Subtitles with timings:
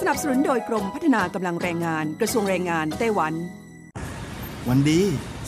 [0.00, 3.34] สนับสนุนโดยกรมพัฒนากำลังแรงงาน กระทรวงแรงงานไต้หวัน
[4.68, 5.00] วันดี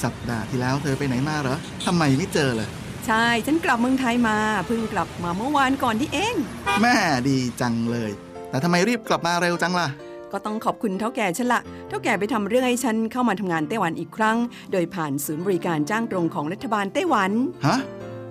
[0.03, 2.69] สัปดาห์ที่แล้วเธอไปไหนมาเหรอทำไมไม่เจอเลย
[3.07, 6.35] ใช่ ฉันกลับเมืองไทยมาเพิ่งกลับมาเมื่อวานก่อนที่เอง
[6.83, 6.97] แม่
[7.29, 8.11] ดีจังเลย
[8.51, 9.89] แต่ทำไมรีบกลับมาเร็วจังล่ะ
[10.33, 14.37] ก็ต้องขอบคุณเท่าแก่ฉันละ เท่าแก่ไปทำเรื่องให้ฉันเข้ามาทำงานไต้หวันอีกครั้ง
[14.73, 17.31] โดยผ่านศูนย์บริการจ้างตรงของรัฐบาลไต้หวัน
[17.67, 17.79] ฮะ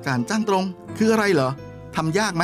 [0.07, 0.63] การจ้างตรง
[0.97, 1.49] คืออะไรเหรอ
[1.95, 2.43] ทำยากไหม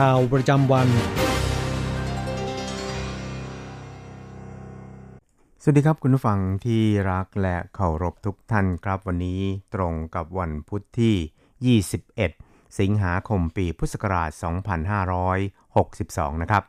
[0.00, 0.88] ข่าวประจำวัน
[5.62, 9.40] สวัสดีครับคุณผู้ฟังที่รักและเคารพทุกท่านครับวันนี้
[9.74, 11.78] ตรงกับวันพุทธที่
[12.38, 14.30] 21 สิงหาคมปีพุทธศักราช
[15.56, 16.62] 2562 นะครับ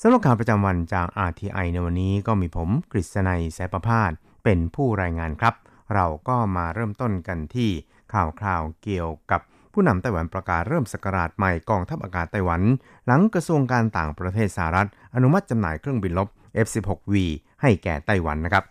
[0.00, 4.12] สำหรับข่าวประจำวันจาก RTI ในวันนี้ก็มีผมกฤษณัยแสประพาส
[4.44, 5.54] เป็นผู้รายงานครับ
[5.94, 7.70] เราก็มาเริ่มต้นกันที่
[8.12, 9.40] ข่าวคราวเกี่ยวกับ
[9.74, 12.62] ผู้นำไต้หวันประกาศเริ่มสกราชใหม่กองทัพอากาศไต้หวัน
[13.06, 16.28] หลังกระทรวงการต่างประเทศสหรัฐ อนุมัติจำหน่ายเครื่องบินลบ
[16.64, 17.14] F-16V
[17.62, 18.64] ให้แก่ไต้หวันนะครับ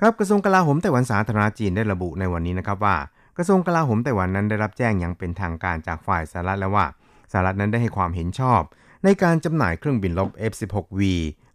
[0.00, 2.96] ครับกระทรวงกลาโหมไต้หวันสาธารณจีนได้ระบุในวันนี้นะครับว่า
[3.36, 6.86] กระทรวงกลาโหมไต้หวันนั้นได้รับแจ้งอย่างเป็นทางการจากฝ่ายสหรัฐแล้วว่า
[7.32, 8.60] สหรัฐนั้นได้ให้ความเห็นชอบ
[9.04, 11.00] ในการจำหน่ายเครื่องบินลบ F-16V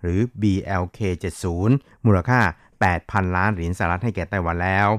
[0.01, 1.71] หรือ BLK-70
[2.05, 2.39] มูลค่า
[2.87, 4.89] 8,000 ล้านเหรียญสหรัฐให้แก่ไต้หวันแล้ว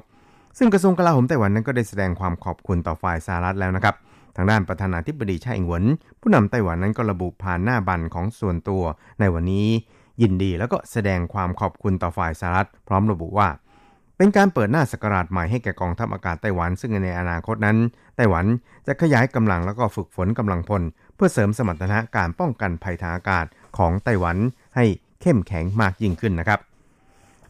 [0.58, 3.94] ซึ่งกระทรวงกลาโหมไต้หวันนั้นก็ได้แสดงความขอบคุณต่อฝ่ายสหรัฐแล้วนะครับ
[4.37, 5.85] ทางด้านประธานาธิบดีไช่อิงหวน
[6.20, 8.82] ผู้นำไต้หวันนั้นก็ระบุผ่านหน้าบันของส่วนตัว
[9.20, 9.69] ในวันนี้
[10.23, 13.49] ยินดีแล้วก็แสดงความขอบคุณต่อฝ่ายสหรัฐ พร้อมระบุว่า
[14.17, 17.76] เป็นการเปิดหน้าสกราชใหม่ให้แก่กองทัพอากาศไต้หวัน ซึ่งในอนาคตนั้น
[18.17, 18.44] ไต้หวัน
[18.87, 20.82] จะขยายกำลังแล้วก็ฝึกฝนกำลังพล
[21.14, 23.47] เพื่อเสริมสมรรถนะการป้องกันภัยทางอากาศ
[23.79, 24.37] ของไต้หวัน
[24.76, 24.85] ให้
[25.20, 26.61] เข้มแข็งมากยิ่งขึ้นนะครับ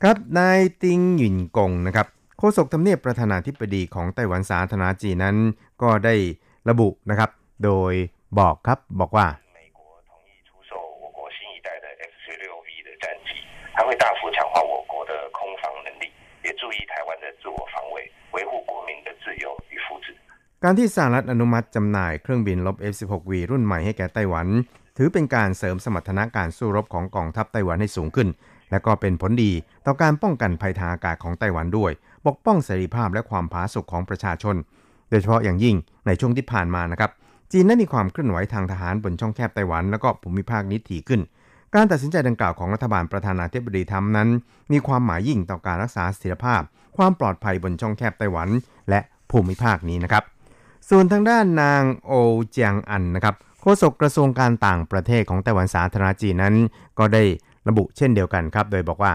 [0.02, 2.06] ครับนายติงหยินกงนะครับ
[2.42, 5.36] โฆษกทำเนียบประธานาธิบดีของไต้หวันสาธารณจีนนั้น
[5.82, 6.14] ก็ได้
[6.68, 7.30] ระบุนะครับ
[7.64, 7.92] โดย
[8.38, 9.26] บอกครับบอกว่า
[20.64, 24.46] การที่สหรัฐอนุมัติจำหน่ายเครื่องบินลบ F-16V รุ่นใหม่ให้แก่ไต้หวัน
[24.96, 28.28] ถือเป็นการเสริมสมรรถนะการสู้รบของกองทัพไต้หวันให้สูงขึ้น
[28.70, 29.52] และก็เป็นผลดี
[29.86, 31.92] ต่อการป้องกันภัยทางอากาศของไต้หวันด้วย
[32.26, 34.56] ปกป้องเสรีภาพและความผาสุกของประชาชน
[35.10, 35.76] โดยเฉพาะอย่างยิ่ง
[36.06, 37.10] ในช่วงที่ผ่านมานะครับ
[37.52, 41.20] จีนนั้นมีความเคลื่อนไหวทางทหารบนช่องแคบไต้หวันและก็ภูมิภาคนี้ถี่ขึ้น
[41.74, 44.28] การตัดสินใจดังกล่าวของรัฐบาลประธานาธิบดีทำนั้น
[44.72, 46.62] มีความหมายยิ่งต่อการรักษาเสถียรภาพ
[46.96, 48.48] ความปลอดภัยบนช่องแคบไต้หวัน
[48.90, 49.00] และ
[49.30, 50.24] ภูมิภาคนี้นะครับ
[50.90, 52.12] ส่วนทางด้านนางโอ
[52.50, 56.54] เจียงอันนะครับโฆษกกระทรวงการต่างประเทศของไต้หวันสาธารณจีนนั้น
[56.98, 57.22] ก็ได้
[57.68, 59.12] ระบุเช่นเดียวกันครับ โดยบอกว่า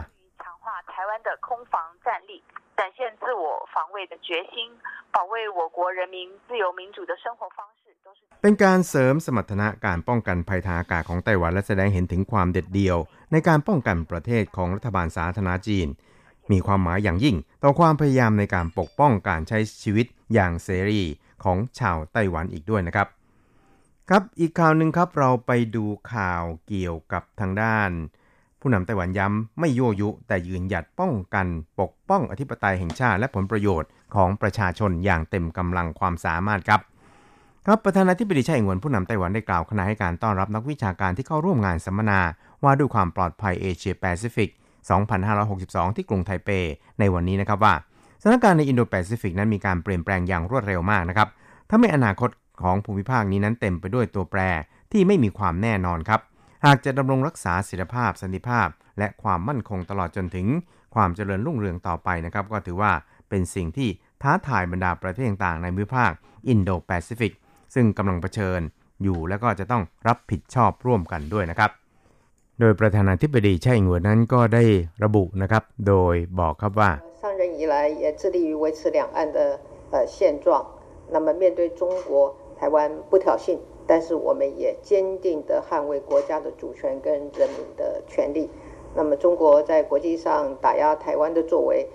[2.79, 4.55] 展现自我防卫的决心
[5.15, 6.17] 保卫我国人民
[6.47, 7.81] 自由民主的生活方式
[8.43, 12.99] เป็นการเสริมสมรรถนะการป้องกันภัยทางอากาศของไต้หวันและแสดงเห็นถึงความเด็ดเดี่ยว
[13.33, 15.89] ในการป้องกันประเทศของรัฐบาลสาธารณจีน
[16.51, 21.03] มีความหมายอย่างยิ่ง ต่อความพยายามในการปกป้องการใช้ชีวิตอย่างเสรี
[21.45, 23.09] ของชาวไต้หวันอีกด้วยนะครับ
[24.09, 27.91] ครับอีกข่าวหนึ่งครับเราไปดูข่าวเกี่ยวกับทางด้าน
[28.68, 31.48] ผู้นำไต้หวันย้ำไม่ยั่วยุ แต่ยืนหยัดป้องกัน
[31.80, 36.82] ปกป้องอธิปไตยแห่งชาติและผลประโยชน์ของประชาชนอย่างเต็มกำลังความสามารถครับ
[37.66, 42.20] ครับประธานาธิบดีไช่อิงเหวินผู้นำไต้หวันได้กล่าวขณะให้การต้อนรับนักวิชาการที่เข้าร่วมงานสัมมนา
[42.64, 44.50] ว่าด้วยความปลอดภัยเอเชียแปซิฟิก
[45.24, 46.50] 2562 ที่กรุงไทเป
[47.00, 47.74] ในวันนี้นะครับว่า
[48.22, 51.28] สถานการณ์ในอินโดแปซิฟิกนั้นมีการเปลี่ยนแปลงอย่างรวดเร็วมากนะครับ
[51.70, 52.30] ทำให้อนาคต
[52.62, 54.42] ของภูมิภาคนี้นั้นเต็มไปด้วยตัวแปร
[54.92, 56.22] ที่ไม่มีความแน่นอนครับ
[56.65, 58.69] หากจะดำรงรักษาเสถียรภาพสันติภาพ
[58.99, 60.47] และความมั่นคงตลอดจนถึง
[60.95, 62.93] ความเจริญรุ่งเรืองต่อไปนะครับ ก็ถือว่า
[63.29, 63.89] เป็นสิ่งที่
[64.23, 66.12] ท้าทายบรรดาประเทศต่างๆในภูมิภาค
[66.49, 67.33] อินโดแปซิฟิก
[67.75, 68.61] ซึ่งกำลังเผชิญ
[69.03, 71.71] อยู่และก็จะต้องรับผิดชอบร่วมกันด้วยนะครับ
[72.61, 74.65] โดยประธานาธิบดีไช่อิงเหวินนั้นก็ได้
[75.05, 76.91] ระบุนะครับ โดยบอกครับว่า
[77.23, 79.39] 上任以来也致力于维持两岸的
[79.93, 80.47] 呃现状。
[81.12, 88.49] 那么面对中国台湾不挑衅， 但是我们也坚定的捍卫国家的主权跟人民的权利。
[88.95, 91.87] 那么中国在国际上打压台湾的作为，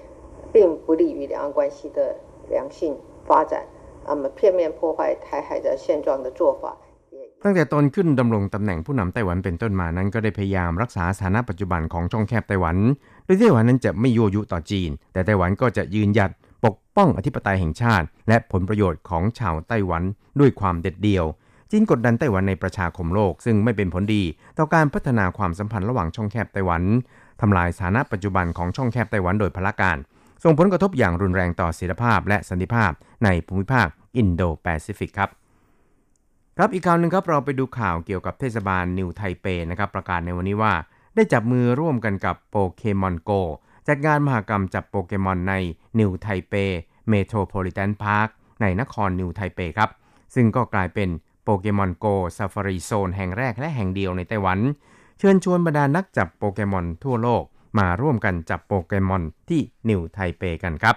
[0.54, 2.16] 并不利于两岸关系的
[2.50, 3.66] 良性发展。
[4.08, 6.78] 那么片面破坏台海的现状的做法
[7.44, 12.78] ตั้งแต่ตนขึ้นดำรงตำแหน่งผู้นำไต้หวันเป็นต้นมานั้นก็ได้พยายามรักษาสถานะปัจจุบันของช่องแคบไต้หวัน
[13.26, 16.32] โดยไต้หวันนั้นจะไม่ยั่วยุต่อจีน แต่ไต้หวันก็จะยืนหยัด
[16.66, 20.04] ปกป้องอธิปไตยแห่งชาติ และผลประโยชน์ของชาวไต้หวัน
[20.40, 21.26] ด้วยความเด็ดเดี่ยว
[21.71, 24.23] จีนกดดันไต้หวันในประชาคมโลก ซึ่งไม่เป็นผลดี
[24.59, 26.83] ต่อการพัฒนาความสัมพันธ์ระหว่างช่องแคบไต้หวัน
[27.41, 29.97] ทำลายสถานะปัจจุบันของช่องแคบไต้หวันโดยพลการ
[30.45, 32.93] ส่งผลกระทบอย่างรุนแรงต่อเสถียรภาพและสันติภาพ
[33.25, 35.31] ในภูมิภาคอินโดแปซิฟิกครับ
[36.57, 40.75] ครับอีกข่าวหนึ่งครับเราไปดูข่าวเกี่ยวกับเทศบาลนิวไทเปนะครับประกาศในวันนี้ว่า
[41.15, 43.31] ได้จับมือร่วมกันกับโปเกมอนโก
[43.89, 45.55] จัดงานมหกรรมจับโปเกมอนใน
[45.99, 46.55] นิวไทเป
[47.09, 48.29] Metropolitan Park
[48.61, 49.91] ในนครนิวไทเปครับ
[50.35, 51.09] ซึ่งก็กลายเป็น
[51.61, 54.59] โปเกมอนโก Safari Zone แห่งแรกและแห่งเดียวในไต้หวัน
[55.19, 57.43] เชิญชวนบรรดานักจับโปเกมอนทั่วโลก
[57.79, 60.97] มาร่วมกันจับโปเกมอนที่นิวไทเปกันครับ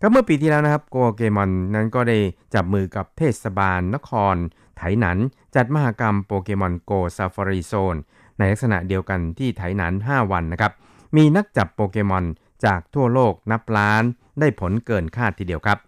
[0.00, 2.18] ก็เมื่อปีที่แล้วนะครับโปเกมอนนั้นก็ได้
[2.54, 4.36] จับมือกับเทศบาลนคร
[4.76, 5.18] ไถหนัน
[5.54, 7.96] จัดมหกรรมโปเกมอนโก Safari Zone
[8.38, 10.72] ในลักษณะเดียวกันที่ไถหนัน 5 วันนะครับ
[11.16, 12.24] มีนักจับโปเกมอน
[12.64, 14.02] จากทั่วโลกนับล้าน
[14.40, 15.78] ได้ผลเกินคาดทีเดียวครับ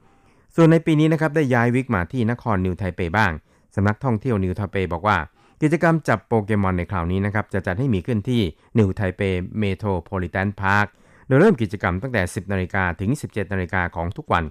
[0.55, 3.33] ส่วนในปีนี้นะครับได้ย้ายวิกมาที่นครนิวไทเปบ้าง
[3.75, 5.19] สำนักท่องเที่ยวนิวไทเปบอกว่า
[5.63, 8.43] กิจกรรมจับโปเกมอนในคราวนี้นะครับ จะจัดให้มีขึ้นที่
[8.79, 9.21] นิวไทเป
[9.59, 10.87] Metropolitan Park
[11.27, 14.45] โดยเริ่มกิจกรรมตั้งแต่ 10 นาฬิกาถึง 17 นาฬิกาของทุกวัน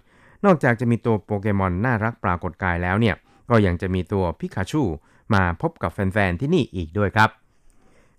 [0.46, 3.16] นอกจากจะมีตัวโปเกมอนน่ารักปรากฏกายแล้วเนี่ย
[3.50, 4.84] ก็ยังจะมีตัวพิคาชู
[5.34, 7.30] มาพบกับแฟน ๆ ที่นี่อีกด้วยครับ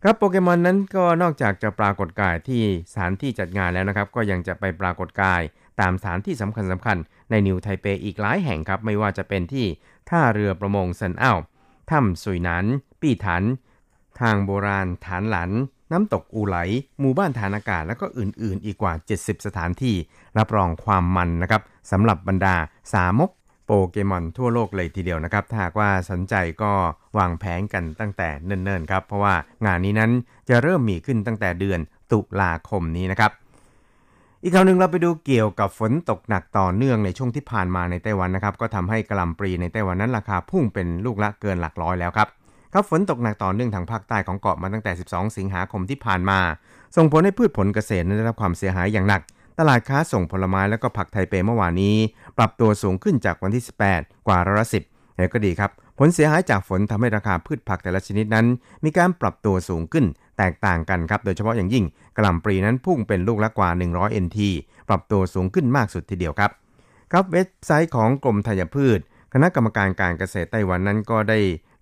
[0.02, 5.40] ครับโปเกมอนนั้นก็นอกจากจะปรากฏกายที่สถานที่จัดงานแล้วนะครับ ก็ยังจะไปปรากฏกาย
[5.80, 6.96] ตามสถานที่สำคัญสำคัญ
[7.30, 9.66] ในนิวไทเปอีกหลายแห่งครับ ไม่ว่าจะเป็นที่
[10.10, 11.38] ท่าเรือประมงเซินอ้าว
[11.90, 12.64] ถ้ำสุยนัน
[13.00, 13.42] ปี้ถัน
[14.20, 15.50] ทางโบราณฐานหลัน
[15.92, 16.56] น้ำตกอูไหล
[17.00, 19.94] หมู่บ้านฐานอากาศ แล้วก็อื่นๆ อีกกว่า 70 สถานที่
[20.38, 22.56] รับรองความมันนะครับสำหรับบรรดา
[22.94, 23.30] สามก
[23.66, 26.72] โปเกมอนทั่วโลกเลยทีเดียวนะครับ ถ้าหากว่าสนใจก็
[27.18, 29.34] วางแผนกันตั้งแต่เนิ่นๆครับ เพราะว่า
[29.66, 30.10] งานนี้นั้น
[30.48, 31.80] จะเริ่มมีขึ้นตั้งแต่เดือน
[32.12, 33.32] ตุลาคมนี้นะครับ
[34.44, 42.28] อีกคราวหนึ่งเราไปดูเกี่ยวกับฝนตกหนักต่อเนื่องในช่วงที่ผ่านมาในไต้หวันนะครับก็ทำให้กระลำปรีในไต้หวันนั้นราคาพุ่งเป็นลูกละเกินหลักร้อยแล้วครับ
[42.72, 46.38] ครับฝนตกหนักต่อเนื่องทางภาคใต้ของเกาะมาตั้งแต่ 12 สิงหาคมที่ผ่านมา
[46.96, 49.22] ส่งผลให้พืชผลเกษตรนั้นได้รับความเสียหายอย่างหนัก
[49.58, 51.96] ตลาดค้าส่งผลไม้และก็ผักไทเปเมื่อวานนี้
[52.38, 54.82] ปรับตัวสูงขึ้นจากวันที่ 18 กว่าร้อยละสิบ
[55.16, 58.46] แต่ก็ดีครับ ผลเสียหายจากฝนทำให้ราคาพืชผักแต่ละชนิดนั้น
[58.84, 60.04] มีการปรับตัวสูงขึ้น
[60.38, 61.84] แตกต่างกันครับ โดยเฉพาะอย่างยิ่ง
[62.16, 64.38] กระล่ำปลีนั้นพุ่งเป็นลูกละกว่า 100 NT
[64.88, 66.50] ปรับตัวสูงขึ้นมากสุดทีเดียวครับ
[67.12, 68.98] ครับเว็บไซต์ของกรมธัญพืช
[69.32, 71.38] คณะกรรมการการเกษตรไต้หวันนั้นก็ได้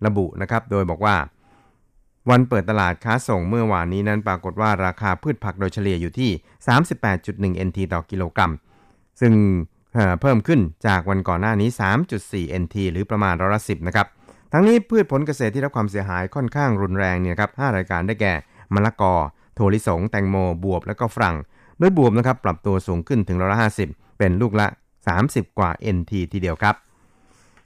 [0.07, 1.17] ระบุนะครับ โดยบอกว่า
[2.31, 6.31] วันเปิดตลาดค้าส่งเมื่อวานนี้นั้นปรากฏว่าราคาพืชผักโดยเฉลี่ยอยู่ที่
[6.99, 8.53] 38.1 NT ต่อกิโลกรัม
[9.21, 9.33] ซึ่ง
[10.21, 11.69] เพิ่มขึ้นจากวันก่อนหน้านี้
[12.15, 14.07] 3.4 NT หรือประมาณร้อยละสิบนะครับ
[14.53, 18.35] ทั้งนี้พืชผลเกษตรที่รับความเสียหายค่อนข้างรุนแรงเนี่ยครับ5รายการได้แก่
[18.75, 19.15] มะละกอ
[19.59, 21.37] ถั่วลิสง แตงโม บวบ และก็ฝรั่ง
[21.79, 24.67] โดยบวบนะครับปรับตัวสูงขึ้นถึงร้อยละ50เป็นลูกละ
[25.13, 26.75] 30 กว่า NT ทีเดียวครับ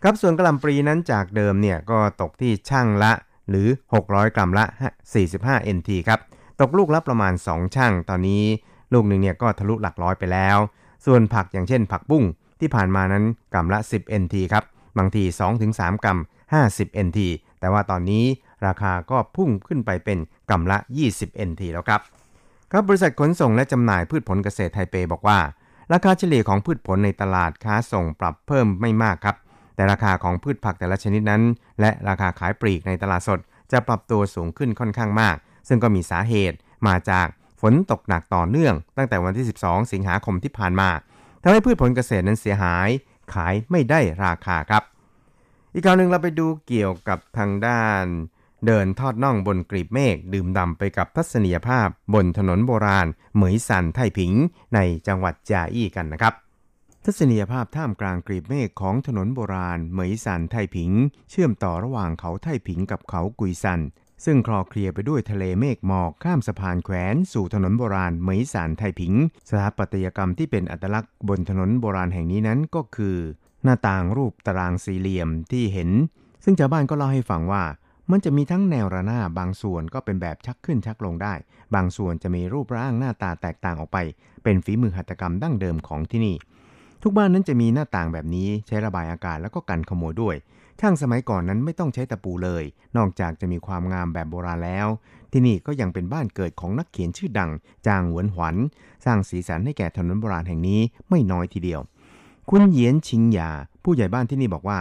[0.03, 3.13] ครับส่วนกระลำปลีนั้นจากเดิมเนี่ยก็ตกที่ช่างละ
[3.51, 3.69] หรือ
[4.03, 4.65] 600 กรัมละ
[5.21, 6.21] 45 NT ครับ
[6.61, 8.45] ตกลูกละประมาณ 2 ช่าง ตอนนี้
[8.93, 10.59] ลูกหนึ่งเนี่ยก็ทะลุหลักร้อยไปแล้ว
[11.07, 12.25] ส่วนผักอย่างเช่นผักบุ้ง
[12.61, 14.65] ที่ผ่านมานั้นกรัมละ 10 NT ครับ
[14.99, 15.23] บางที
[15.65, 16.19] 2-3 กรัม
[16.63, 17.19] 50 NT
[17.61, 18.25] แต่ว่าตอนนี้
[18.67, 20.19] ราคาก็พุ่งขึ้นไปเป็น
[20.49, 20.79] กรัมละ
[21.13, 22.01] 20 NT แล้วครับ
[22.71, 25.39] ครับบริษัทขนส่งและจำหน่ายพืชผลเกษตรไทเปบอกว่า
[25.93, 29.37] ราคาเฉลี่ยของพืชผลในตลาดค้าส่งปรับเพิ่มไม่มากครับ
[29.75, 31.43] แต่ราคาของพืชผักแต่ละชนิดนั้น
[31.81, 33.39] และราคาขายปลีกในตลาดสด
[33.73, 35.37] จะปรับตัวสูงขึ้นค่อนข้างมาก
[35.69, 36.57] ซึ่งก็มีสาเหตุ
[36.87, 37.27] มาจาก
[37.61, 40.89] ฝนตกหนักต่อเนื่อง ตั้งแต่วันที่ 12 สิงหาคมที่ผ่านมา
[41.43, 42.89] ทำให้พืชผลเกษตรนั้นเสียหาย
[43.35, 44.83] ขายไม่ได้ราคาครับ
[45.77, 48.05] อีกคราวหนึ่งเราไปดูเกี่ยวกับทางด้าน
[48.67, 54.33] เดินทอดน่องบนกรีบเมฆดื่มด่ำไปกับทัศนียภาพบนถนนโบราณ เหมยสันไทผิง
[54.75, 56.35] ในจังหวัดจาอี้กันนะครับ
[57.05, 60.91] ทัศนียภาพท่ามกลางกรีบเมฆของถนนโบราณ เหมยสันไทผิง
[61.31, 63.81] เชื่อมต่อระหว่างเขาไทผิงกับเขากุยซัน
[64.25, 69.13] ซึ่งคลอเคลียไปด้วยทะเลเมฆหมอกข้ามสะพานแขวนสู่ถนนโบราณเหมยสันไทผิง
[69.49, 73.17] สถาปัตยกรรมที่เป็นอัตลักษณ์บนถนนโบราณแห่งนี้นั้นก็คือ
[73.65, 75.91] หน้าต่างรูปตารางสี่เหลี่ยมที่เห็น
[76.45, 77.63] ซึ่งชาวบ้านก็เล่าให้ฟังว่า
[78.11, 81.35] มันจะมีทั้งแนวระนาบบางส่วนก็เป็นแบบชักขึ้นชักลงได้
[81.75, 83.99] บางส่วนจะมีรูปร่างหน้าตาแตกต่างออกไป
[84.43, 86.37] เป็นฝีมือหัตถกรรมดั้งเดิมของที่นี่
[87.03, 90.37] ทุกบ้านนั้นจะมีหน้าต่างแบบนี้ใช้ระบายอากาศแล้วก็กันขโมยด้วย
[90.81, 92.65] ช่างสมัยก่อนนั้นไม่ต้องใช้ตะปูเลย
[92.97, 94.89] นอกจากจะมีความงามแบบโบราณแล้ว
[95.33, 97.51] ที่นี่ก็ยังเป็นบ้านเกิดของนักเขียนชื่อดัง
[97.87, 98.57] จางหวนหวัน
[99.05, 100.81] สร้างสีสันให้แก่ถนนโบราณแห่งนี้
[101.11, 101.81] ไม่น้อยทีเดียว
[102.51, 103.51] คุณเหยียนชิงหยา
[103.83, 104.81] ผู้ใหญ่บ้านที่นี่บอกว่า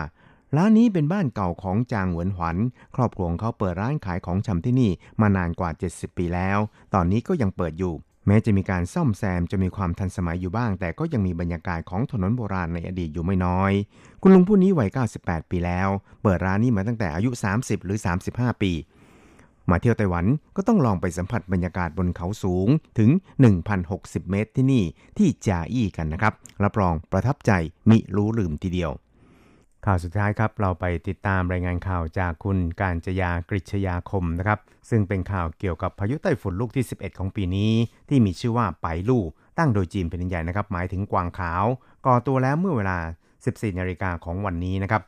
[0.56, 2.58] ร้านนี้เป็นบ้านเก่าของจางหวนหวัน
[2.96, 4.92] ครอบครัวของเขาเปิดร้านขายของชำที่นี่
[5.22, 6.60] มานานกว่า 70 ปีแล้ว
[6.94, 7.94] ตอนนี้ก็ยังเปิดอยู่
[8.28, 13.72] แม้จะมีการซ่อมแซมจะมีความทันสมัยอยู่บ้าง แต่ก็ยังมีบรรยากาศของถนนโบราณในอดีตอยู่ไม่น้อย
[14.22, 14.90] คุณลุงผู้นี้วัย
[15.20, 15.90] 98 ปีแล้ว
[16.24, 17.98] เปิดร้านนี้มาตั้งแต่อายุ 30 หรือ
[18.30, 18.72] 35 ปี
[19.70, 22.68] มาเที่ยวไต้หวันก็ต้องลองไปสัมผัสบรรยากาศบนเขาสูง
[22.98, 23.10] ถึง
[23.70, 24.84] 1,060 เมตรที่นี่
[25.18, 27.52] ที่จาอี้กันนะครับ รับรองประทับใจ
[27.90, 28.92] มิรู้ลืมทีเดียว
[29.86, 37.72] ข่าวสุดท้ายครับ เราไปติดตามรายงานข่าวจากคุณการจยากริชยาคมนะครับ ซึ่งเป็นข่าวเกี่ยวกับพายุไต้ฝุ่นลูกที่ 11 ของปีนี้
[38.10, 39.24] ที่มีชื่อว่าไปลู่
[39.58, 41.66] ตั้งโดยจีนเป็นใหญ่นะครับ หมายถึงกวางขาว
[42.06, 42.98] ก่อตัวแล้วเมื่อเวลา
[43.38, 45.02] 14นาฬิกาของวันนี้นะครับ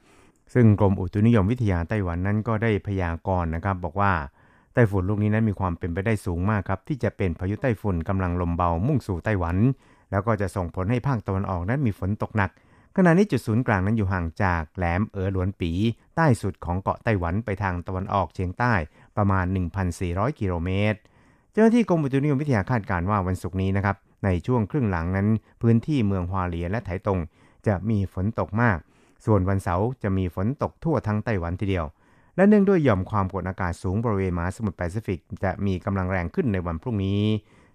[0.54, 4.14] ซึ่งกรมอุตุนิยมวิทยาไต้หวันนั้นก็ได้พยากรณ์นะครับ บอกว่า
[4.75, 9.58] ไต้ฝุ่นลูกนี้นั้นมีความเป็นไปได้สูงมากครับ ที่จะเป็นพายุไต้ฝุ่นกำลังลมเบามุ่งสู่ไต้หวัน
[10.12, 12.50] แล้วก็จะส่งผลให้ภาคตะวันออกนั้นมีฝนตกหนัก
[12.96, 15.72] ขณะนี้จุดศูนย์กลางนั้นอยู่ห่างจากแหลมเอ๋อหลวนปี
[16.15, 18.74] ใต้สุดของเกาะไต้หวันไปทางตะวันออกเฉียงใต้
[19.17, 19.46] ประมาณ
[19.94, 21.00] 1,400 กิโลเมตร
[21.51, 25.27] เจ้าหน้าที่กรมอุตุนิยมวิทยาคาดการณ์ว่าวันศุกร์นี้นะครับในช่วงครึ่งหลังนั้น
[25.62, 27.20] พื้นที่เมืองฮวาเลียและไถตง
[27.67, 28.77] จะมีฝนตกมาก
[29.25, 31.86] ส่วนวันเสาร์จะมีฝนตกทั่วทั้งไต้หวันทีเดียว
[32.36, 37.22] และเนื่องด้วยหย่อมความกดอากาศสูงบริเวณมหาสมุทรแปซิฟิก จะมีกำลังแรงขึ้นในวันพรุ่งนี้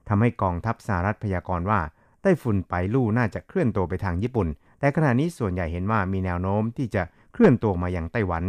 [0.09, 1.81] ทำให้กองทัพสหรัฐพยากรณ์ว่า
[2.23, 4.49] ไต้ฝุ่นไปลู่น่าจะเคลื่อนตัวไปทางญี่ปุ่น
[4.81, 7.03] แต่ขณะนี้ส่วนใหญ่เห็นว่ามีแนวโน้มที่จะ
[7.33, 8.45] เคลื่อนตัวมาอย่างไต้หวัน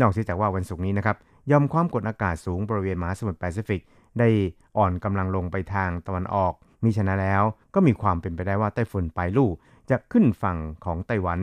[0.00, 1.16] นอกจากว่าวันศุกร์นี้นะครับ
[1.50, 3.80] ย่อมความกดอากาศสูงบริเวณมหาสมุทรแปซิฟิก
[4.18, 4.28] ได้
[4.76, 6.52] อ่อนกำลังลงไปทางตะวันออก
[6.82, 7.42] มิฉะนั้นแล้ว
[7.74, 9.50] ก็มีความเป็นไปได้ว่าไต้ฝุ่นปลายลู่
[9.90, 11.40] จะขึ้นฝั่งของไต้หวัน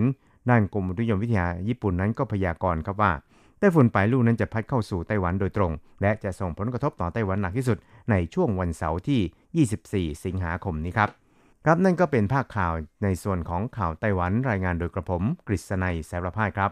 [0.49, 3.11] ด้านกรมอุตุนิยมวิทยาญี่ปุ่นนั้นก็พยากรณ์ครับว่า
[3.63, 7.77] ไต้ฝุ่นปลายลู่นั้นจะพัดเข้าสู่ไต้หวันโดยตรง และจะส่งผลกระทบต่อไต้หวันหนักที่สุด
[8.11, 11.09] ในช่วงวันเสาร์ที่ 24 สิงหาคมนี้ครับ
[11.65, 16.71] ครับนั่นก็เป็นภาคข่าวในส่วนของข่าวไต้หวันรายงานโดยกระผมกฤษณัยแสรพายครับ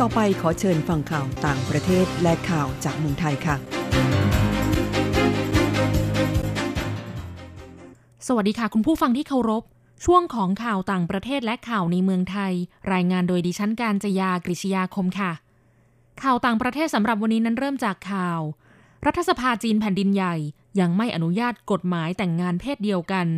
[0.00, 3.56] ต่อไปขอเชิญฟังข่าวต่างประเทศและข่าวจากเมืองไทยค่ะ
[8.26, 9.64] สวัสดีค่ะ คุณผู้ฟังที่เคารพ
[10.04, 12.52] ช่วงของข่าวต่างประเทศและข่าวในเมืองไทย
[12.92, 15.32] รายงานโดยดิฉันการจยากริชยาคมค่ะ
[16.22, 18.40] ข่าวต่างประเทศสำหรับวันนี้นั้นเริ่มจากข่าว
[19.06, 20.34] รัฐสภาจีนแผ่นดินใหญ่
[20.80, 23.28] ยังไม่อนุญาตกฎหมายแต่งงานเพศเดียวกัน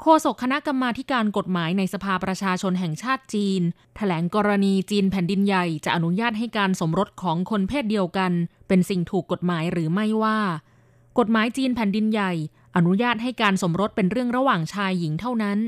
[0.00, 3.62] โฆษกคณะกรรมาการกฎหมายในสภาประชาชนแห่งชาติจีน
[3.96, 8.32] แถลงกรณีจีนแผ่นดินใหญ่ จะอนุญาตให้การสมรสของคนเพศเดียวกัน
[8.68, 10.38] เป็นสิ่งถูกกฎหมายหรือไม่ว่า
[11.18, 12.32] กฎหมายจีนแผ่นดินใหญ่
[12.78, 15.58] อนุญาตให้การสมรสเป็นเรื่องระหว่างชายหญิงเท่านั้น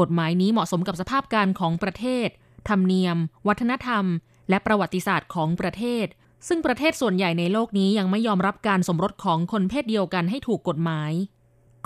[0.00, 2.28] กฎหมายนี้เหมาะสมกับสภาพการของประเทศ
[2.68, 3.16] ธรรมเนียม
[3.48, 4.04] วัฒนธรรม
[4.48, 6.06] และประวัติศาสตร์ของประเทศ
[6.48, 11.12] ซึ่งประเทศส่วนใหญ่ในโลกนี้ยังไม่ยอมรับการสมรสของคนเพศเดียวกันให้ถูกกฎหมาย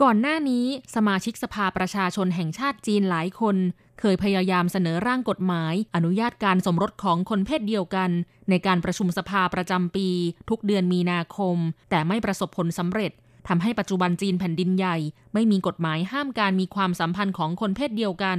[0.02, 3.56] ก่อนหน้านี้ สมาชิกสภาประชาชนแห่งชาติจีนหลายคน
[4.00, 8.10] เคยพยายามเสนอร่างกฎหมาย อนุญาตการสมรสของคนเพศเดียวกัน
[8.50, 10.08] ในการประชุมสภาประจำปี
[10.48, 11.56] ทุกเดือนมีนาคม
[11.90, 13.12] แต่ไม่ประสบผลสำเร็จ
[13.48, 14.96] ทำให้ปัจจุบันจีนแผ่นดินใหญ่
[15.34, 18.38] ไม่มีกฎหมายห้ามการมีความสัมพันธ์ของคนเพศเดียวกัน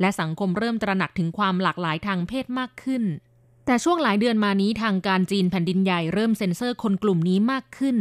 [0.00, 3.02] และสังคมเริ่มตระหนักถึงความหลากหลายทางเพศมากขึ้น
[3.66, 7.96] แต่ช่วงหลายเดือนมานี้ทางการจีนแผ่นดินใหญ่เริ่มเซ็นเซอร์คนกลุ่มนี้มากขึ้น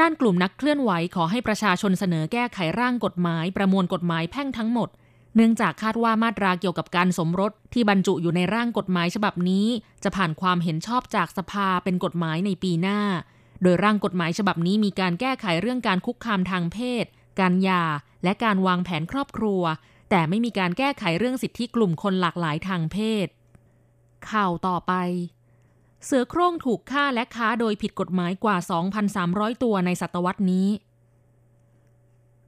[0.00, 4.88] ด้านกลุ่มนักเคลื่อนไหวขอให้ประชาชนเสนอแก้ไขร่างกฎหมาย ประมวลกฎหมายแพ่งทั้งหมด
[5.34, 9.66] เนื่องจากคาดว่ามาตราเกี่ยวกับการสมรสที่บรรจุอยู่ในร่างกฎหมายฉบับนี้
[10.02, 13.00] จะผ่านความเห็นชอบจากสภาเป็นกฎหมายในปีหน้า
[13.62, 17.04] โดยร่างกฎหมายฉบับนี้มีการแก้ไขเรื่องการคุกคามทางเพศ
[17.40, 17.82] การยา
[18.24, 19.62] และการวางแผนครอบครัว
[20.10, 23.26] แต่ไม่มีการแก้ไขเรื่องสิทธิกลุ่มคนหลากหลายทางเพศ
[24.30, 24.92] ข่าวต่อไป
[26.04, 28.56] เสือโคร่งถูกฆ่าและค้าโดยผิดกฎหมายกว่า
[29.10, 30.68] 2,300 ตัวในศตวรรษนี้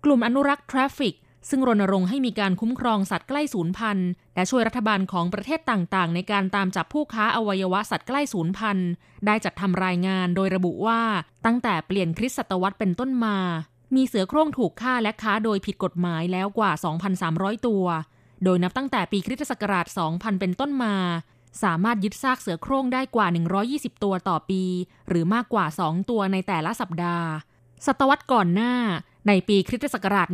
[0.04, 1.14] กลุ่มอนุรักษ์ทราฟฟิก
[1.48, 8.90] ซึ่งรณรงค์ให้มีการคุ้มครองสัตว์ใกล้สูญพันธุ์และช่วยรัฐบาลของประเทศต่างๆ ในการตามจับผู้ค้าอวัยวะสัตว์ใกล้สูญพันธุ์
[9.26, 11.00] ได้จัดทำรายงานโดยระบุว่า
[11.46, 13.36] ตั้งแต่เปลี่ยนคริสตศตวรรษเป็นต้นมา
[13.94, 16.72] มีเสือโคร่งถูกฆ่าและค้าโดยผิดกฎหมายแล้วกว่า
[17.18, 17.84] 2,300 ตัว
[18.44, 20.94] โดยนับตั้งแต่ปีคริสตศักราช 2000 เป็นต้นมา
[21.62, 23.26] สามารถยึดซากเสือโคร่งได้กว่า
[23.66, 24.62] 120 ตัวต่อปี
[25.08, 27.28] หรือมากกว่า 2 ตัวในแต่ละสัปดาห์
[27.86, 28.74] ศตวรรษก่อนหน้า
[29.28, 30.28] ในปีคริสตศักราช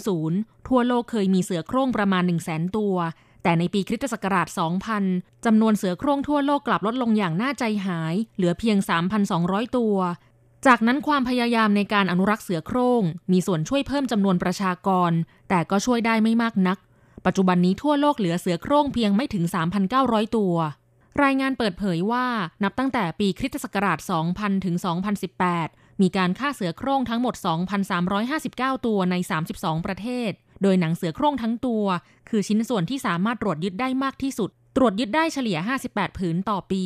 [0.00, 2.96] 1900 ทั่วโลกเคยมีเสือโคร่งประมาณ 100,000 ตัว
[3.42, 4.48] แต่ในปีคริสตศักราช
[4.96, 8.76] 2000 จำนวนเสือโคร่งทั่วโลกกลับลดลงอย่างน่าใจหาย เหลือเพียง
[9.26, 9.96] 3,200 ตัว
[10.66, 15.12] จากนั้นความพยายามในการอนุรักษ์เสือโคร่ง มีส่วนช่วยเพิ่มจำนวนประชากร
[15.48, 16.78] แต่ก็ช่วยได้ไม่มากนัก
[17.26, 19.44] ปัจจุบันนี้ทั่วโลกเหลือเสือโคร่งเพียงไม่ถึง
[19.90, 20.54] 3,900 ตัว
[21.22, 22.26] รายงานเปิดเผยว่า
[22.62, 23.98] นับตั้งแต่ปีคริสตศักราช
[24.32, 24.76] 2000 ถึง
[25.52, 27.34] 2018 มีการฆ่าเสือโคร่งทั้งหมด
[28.10, 29.14] 2,359 ตัวใน
[29.52, 30.30] 32 ประเทศ
[30.62, 31.84] โดยหนังเสือโคร่งทั้งตัว
[32.28, 36.84] คือชิ้นส่วนที่สามารถตรวจยึดได้มากที่สุด ตรวจยึดได้เฉลี่ย 58 ผืนต่อปี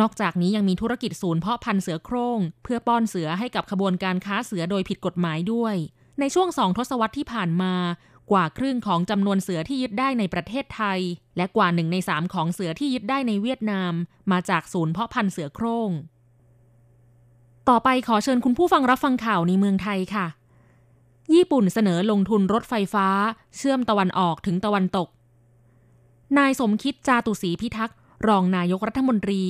[0.00, 5.74] นอกจากนี้ยังมีธุรกิจศูนย์เพาะพันธุ์เสือโคร่ง เพื่อป้อนเสือให้กับขบวนการค้าเสือโดยผิดกฎหมายด้วย
[6.20, 7.74] ในช่วงสองทศวรรษที่ผ่านมา
[8.30, 11.00] กว่าครึ่งของจำนวนเสือที่ยึดได้ในประเทศไทย
[11.36, 13.92] และกว่าหนึ่งในสามของเสือที่ยึดได้ในเวียดนาม
[14.32, 15.90] มาจากศูนย์เพาะพันธุ์เสือโคร่ง
[17.68, 20.26] ต่อไปขอเชิญคุณผู้ฟังรับฟังข่าวในเมืองไทยค่ะ
[21.34, 23.06] ญี่ปุ่นเสนอลงทุนรถไฟฟ้า
[23.56, 25.08] เชื่อมตะวันออกถึงตะวันตก
[26.38, 27.98] นายสมคิดจาตุศรีพิทักษ์
[28.28, 29.42] รองนายกรัฐมนตรี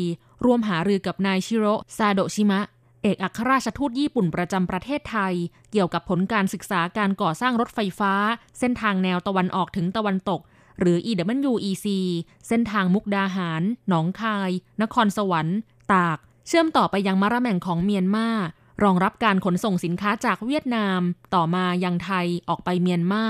[0.45, 2.61] ร่วมหารือกับนายชิโร่ซาโดชิมะ
[3.03, 5.35] เอกอัครราชทูตญี่ปุ่นประจำประเทศไทย
[5.71, 8.13] เกี่ยวกับผลการศึกษาการก่อสร้างรถไฟฟ้า
[8.59, 10.41] เส้นทางแนวตะวันออกถึงตะวันตก
[10.79, 11.87] หรือ EWEC
[12.49, 14.51] เส้นทางมุกดาหาร หนองคาย
[14.83, 15.59] นครสวรรค์
[15.93, 16.19] ตาก
[16.55, 18.29] เชื่อมต่อไปยังมะระแม่งของเมียนมา
[18.83, 21.01] รองรับการขนส่งสินค้าจากเวียดนาม
[21.35, 23.25] ต่อมายังไทยออกไปเมียนมา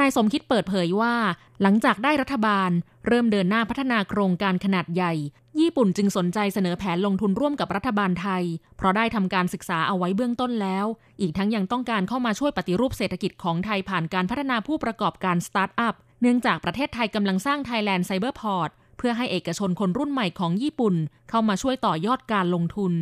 [0.00, 1.14] นายสมคิดเปิดเผยว่า
[1.62, 2.70] หลังจากได้รัฐบาล
[3.06, 5.12] เริ่มเดินหน้าพัฒนาโครงการขนาดใหญ่
[5.60, 8.42] ญี่ปุ่นจึงสนใจเสนอแผนลงทุนร่วมกับรัฐบาลไทย
[8.76, 10.86] เพราะได้ทำการศึกษาเอาไว้เบื้องต้นแล้ว
[11.20, 20.94] อีกทั้งยังต้องการเข้ามาช่วยปฏิรูปเศรษฐกิจของไทยผ่านการพัฒนาผู้ประกอบการสตาร์ทอัพเนื่องจากประเทศไทยกำลังสร้าง Thailand Cyber Port เพื่อ เพื่อให้เอกชนคนรุ่นใหม่ของญี่ปุ่น
[21.30, 22.92] เข้ามาช่วยต่อยอดการลงทุน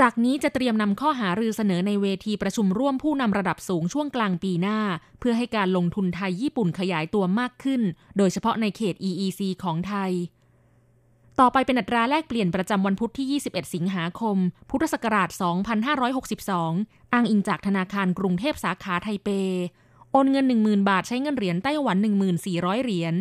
[0.00, 4.78] จากนี้จะเตรียมนำข้อหารือเสนอในเวทีประชุมร่วมผู้นำระดับสูงช่วงกลางปีหน้า
[5.18, 7.82] เพื่อให้การลงทุนไทยญี่ปุ่นขยายตัวมากขึ้น
[8.16, 10.12] โดยเฉพาะในเขต EEC ของไทย
[11.40, 14.36] ต่อไปเป็นอัตราแลกเปลี่ยนประจำวันพุธที่ 21 สิงหาคม
[14.70, 15.28] พุทธศักราช
[16.16, 19.28] 2562 อ้างอิงจากธนาคารกรุงเทพสาขาไทเป
[20.12, 21.96] โอนเงิน 10,000 บาทใช้เงินเหรียญไต้หวัน
[22.40, 23.14] 1400 เหรียญ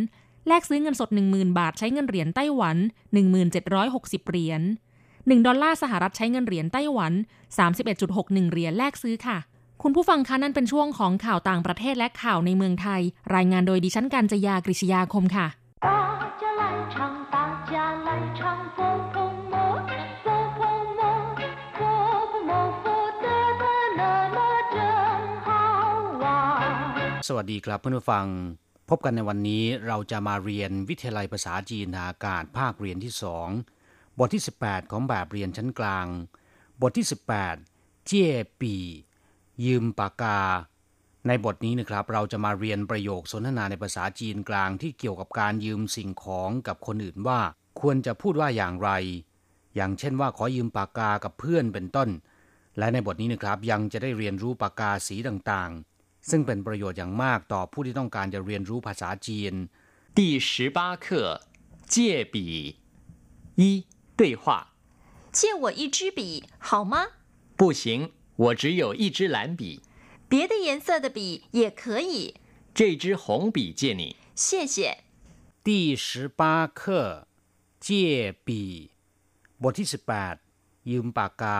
[0.47, 2.77] แลกซื้อเงินสด 10,000 บาทใช้เงินเหรียญไต้หวัน
[3.53, 4.61] 1760 เหรียญ
[5.05, 7.13] 1ดอลลาร์สหรัฐใช้เงินเหรียญไต้หวัน
[7.81, 9.37] 31.61 เหรียญแลกซื้อค่ะ
[9.83, 13.01] คุณผู้ฟังคะนั่นเป็นช่วงของข่าวต่างประเทศและข่าวในเมืองไทย
[13.35, 15.47] รายงานโดยดิฉันการจยากริชยาคมค่ะ
[27.29, 28.25] สวัสดีครับเพื่อนผู้ฟัง
[28.89, 33.47] พบกันในวันนี้เราจะมาเรียนวิทยาลัยภาษาจีนอากาศภาคเรียนที่สอง
[34.19, 36.07] บทที่ 18 ของแบบเรียนชั้นกลาง
[36.81, 37.07] บทที่
[37.51, 38.75] 18 เจี้ยปี
[39.65, 40.39] ยืมปากกา
[41.27, 47.39] ในบทนี้นะครับ เราจะมาเรียนประโยคสนทนาในภาษาจีนกลางที่เกี่ยวกับการยืมสิ่งของกับคนอื่นว่า
[47.79, 48.89] ควรจะพูดว่าอย่างไร
[49.75, 52.09] อย่างเช่นว่าขอยืมปากกากับเพื่อนเป็นต้น
[52.77, 55.94] และในบทนี้นะครับยังจะได้เรียนรู้ปากกาสีต่างๆ
[56.30, 59.54] ซึ่งเป็นประโยชน์อย่างมากต่อผู้ที่ต้องการจะเรียนรู้ภาษาจีน
[60.16, 61.06] 第十八课
[61.92, 61.94] 借
[62.34, 62.36] 笔
[63.60, 63.62] 一
[64.18, 64.44] 对话：
[65.32, 66.20] 借我一支笔
[66.58, 66.94] 好吗？
[67.56, 69.82] 不行，我只有一支蓝笔。
[70.28, 72.34] 别的颜色的笔也可以。
[72.72, 74.98] 这支红笔借你，谢谢。
[75.62, 77.26] 第十八课
[77.78, 78.90] 借笔
[79.62, 80.34] บทที่สิบแปด
[80.90, 81.58] ยืมปากกา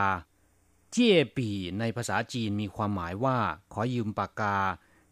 [0.98, 3.38] เจี้ปีในภาษาจีนมีความหมายว่า
[3.74, 4.58] ขอยืมปากกา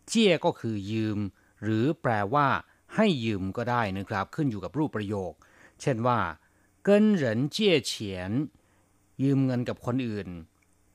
[0.07, 1.17] เจี้ก็คือยืม
[1.63, 2.47] หรือแปลว่า
[2.95, 5.33] ให้ยืมก็ได้นะครับ ขึ้นอยู่กับรูปประโยค
[5.81, 6.19] เช่นว่า
[6.83, 8.31] เกินเหรินเจี้ยเฉียน
[9.23, 10.29] ยืมเงินกับคนอื่น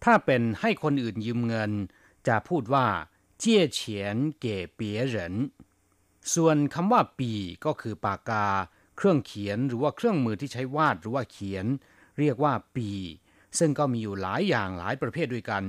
[0.05, 1.72] ถ้าเป็นให้คนอื่นยืมเงิน
[2.29, 2.87] จะพูดว่า
[3.38, 5.35] เจี้ยเฉียนเก๋เปียเหริน
[6.35, 7.33] ส่วนคำว่าปี
[7.64, 8.46] ก็คือปากกา
[8.96, 11.66] เครื่องเขียนหรือว่าเครื่องมือที่ใช้วาดหรือว่าเขียน
[12.18, 12.90] เรียกว่าปี
[13.59, 15.64] ซึ่งก็มีอยู่หลายอย่างหลายประเภทด้วยกัน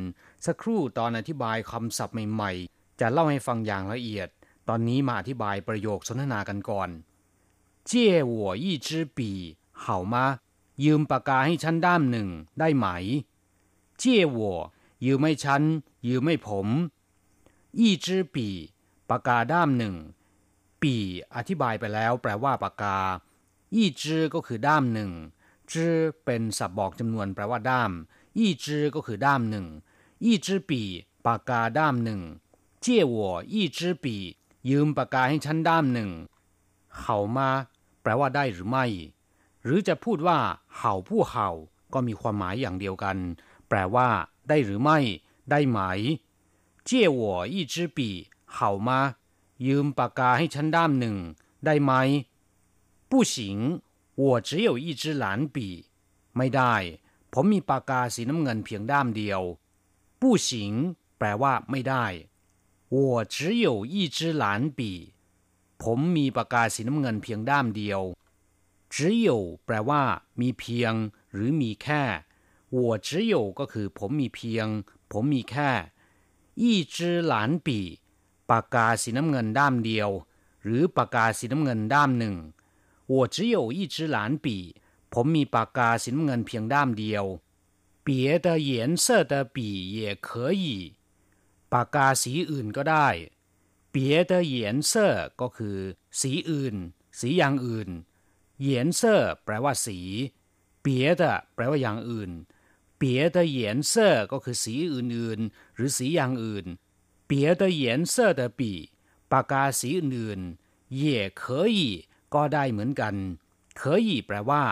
[0.46, 4.30] สักครู่ตอนอธิบายคำศัพท์ใหม่ๆ จะเล่าให้ฟังอย่างละเอียด
[4.68, 6.90] ตอนนี้มาอธิบายประโยคสนทนากันก่อน
[7.88, 9.32] เจ้หัวยี่จือปี
[9.82, 10.26] เห่ามา
[10.84, 12.88] ยืมปากกาให้ฉันด้ามหนึ่งได้ไหม
[14.00, 14.58] เจ้หัว
[15.06, 15.62] ยืมไม่ฉัน
[16.08, 16.68] ยืมไม่ผม
[17.80, 18.48] ยี่จือปี
[19.10, 19.96] ปากกาด้ามหนึ่ง
[20.82, 20.96] ปี
[21.36, 22.98] อธิบายไปแล้ว แปลว่าปากกา
[23.76, 25.12] ยี่จือก็คือด้ามหนึ่ง
[25.74, 27.92] จือเป็นสับบอกจำนวนแปลว่าด้าม
[28.38, 29.68] อีจื้ก็คือด้ามหนึ่ง
[30.24, 30.82] อี้จื้ปี
[31.26, 32.22] ปากกาด้ามหนึ่ง
[32.82, 33.16] เจี้ยว
[33.52, 34.16] อี้จื้ปี
[34.70, 36.10] ยืมปากกาให้ฉันด้ามหนึ่ง
[36.98, 37.50] เข่ามา
[38.02, 38.86] แปลว่าได้หรือไม่
[39.64, 40.40] หรือจะพูดว่า
[40.76, 41.50] เข่าผู้เข่า
[41.94, 43.18] ก็มีความหมายอย่างเดียวกัน
[43.68, 44.08] แปลว่า
[44.50, 44.98] ได้หรือไม่
[45.52, 45.80] ได้ไหม
[46.86, 48.10] เจี้ยวอี้จื้ปี
[48.54, 49.00] เข่ามา
[49.68, 51.16] ยืมปากกาให้ฉันด้ามหนึ่ง
[51.66, 51.92] ได้ไหม
[53.10, 53.58] ผู้สิง
[54.19, 55.25] 我只有一支蓝
[55.55, 55.57] 笔
[56.37, 56.75] ไม่ได้
[57.33, 59.43] ผมมีปากกาสีน้ำเงินเพียงด้ามเดียว
[60.21, 60.49] 不行
[61.19, 62.07] แปลว่า ไม่ได้
[62.95, 62.97] 我
[63.35, 64.45] 只有一支蓝
[64.79, 64.81] 笔
[65.83, 68.01] ผมมีปากกาสีน้ำเงินเพียงด้ามเดียว
[68.95, 68.97] 只
[69.27, 69.29] 有
[69.65, 70.03] แปลว่า
[70.41, 70.93] มีเพียง
[71.33, 72.03] หรือมีแค่
[72.77, 74.67] 我只有ก็คือ ผมมีเพียง
[75.13, 75.71] ผมมีแค่
[76.63, 76.97] 一支
[77.33, 77.35] 蓝
[77.67, 77.69] 笔
[78.51, 80.11] ปากกาสีน้ำเงินด้ามเดียว
[80.63, 82.37] หรือปากกาสีน้ำเงินด้ามหนึ่ง
[83.09, 84.47] 我只有一支蓝笔
[85.13, 87.25] ผมมีปากกาสีน้ำเงินเพียงด้ามเดียว
[88.07, 88.71] 别的颜
[89.05, 89.57] 色的笔
[89.97, 90.29] 也可
[90.63, 90.65] 以
[91.73, 93.09] ปากกาสีอื่นก็ได้
[93.95, 93.97] 别
[94.31, 94.57] 的颜
[94.91, 94.93] 色
[95.41, 95.79] ก็คือ
[96.21, 96.77] สีอื่น
[97.19, 97.91] สีอย่างอื่น
[98.61, 99.99] เหยนเซอแปลว่าสี
[100.81, 101.23] เปียด
[101.55, 102.31] แปลว่าอย่างอื่น
[102.97, 103.59] เปีย的颜
[103.93, 103.95] 色
[104.33, 106.67] ก็คือสีอื่นๆ หรือสีอย่างอื่น
[107.29, 108.61] 别的颜色的笔
[109.33, 111.05] ปากกาสีอื่นๆ也
[111.41, 111.43] 可
[111.77, 111.79] 以
[112.35, 113.15] ก็ได้เหมือนกัน
[113.81, 114.63] 可以แปลว่า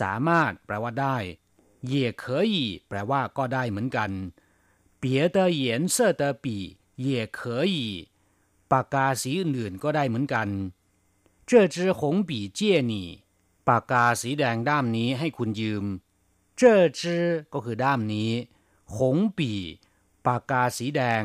[0.00, 1.16] สามารถ แปลว่าได้
[1.92, 2.54] 也可以
[2.88, 4.10] แปลว่าก็ได้เหมือนกัน
[5.00, 5.04] 别
[5.36, 6.46] 的颜色的笔
[7.06, 7.08] 也
[7.38, 7.40] 可
[7.74, 7.76] 以
[8.72, 10.48] ปากกาสีอื่นๆก็ได้เหมือนกัน
[11.48, 12.92] 这支红笔借你
[13.68, 15.84] ปากกาสีแดงด้ามนี้ให้คุณยืม
[16.56, 18.30] เจ้อจื้อก็คือด้ามนี้
[18.96, 19.52] หงปี
[20.26, 21.22] ปากกาสีแดง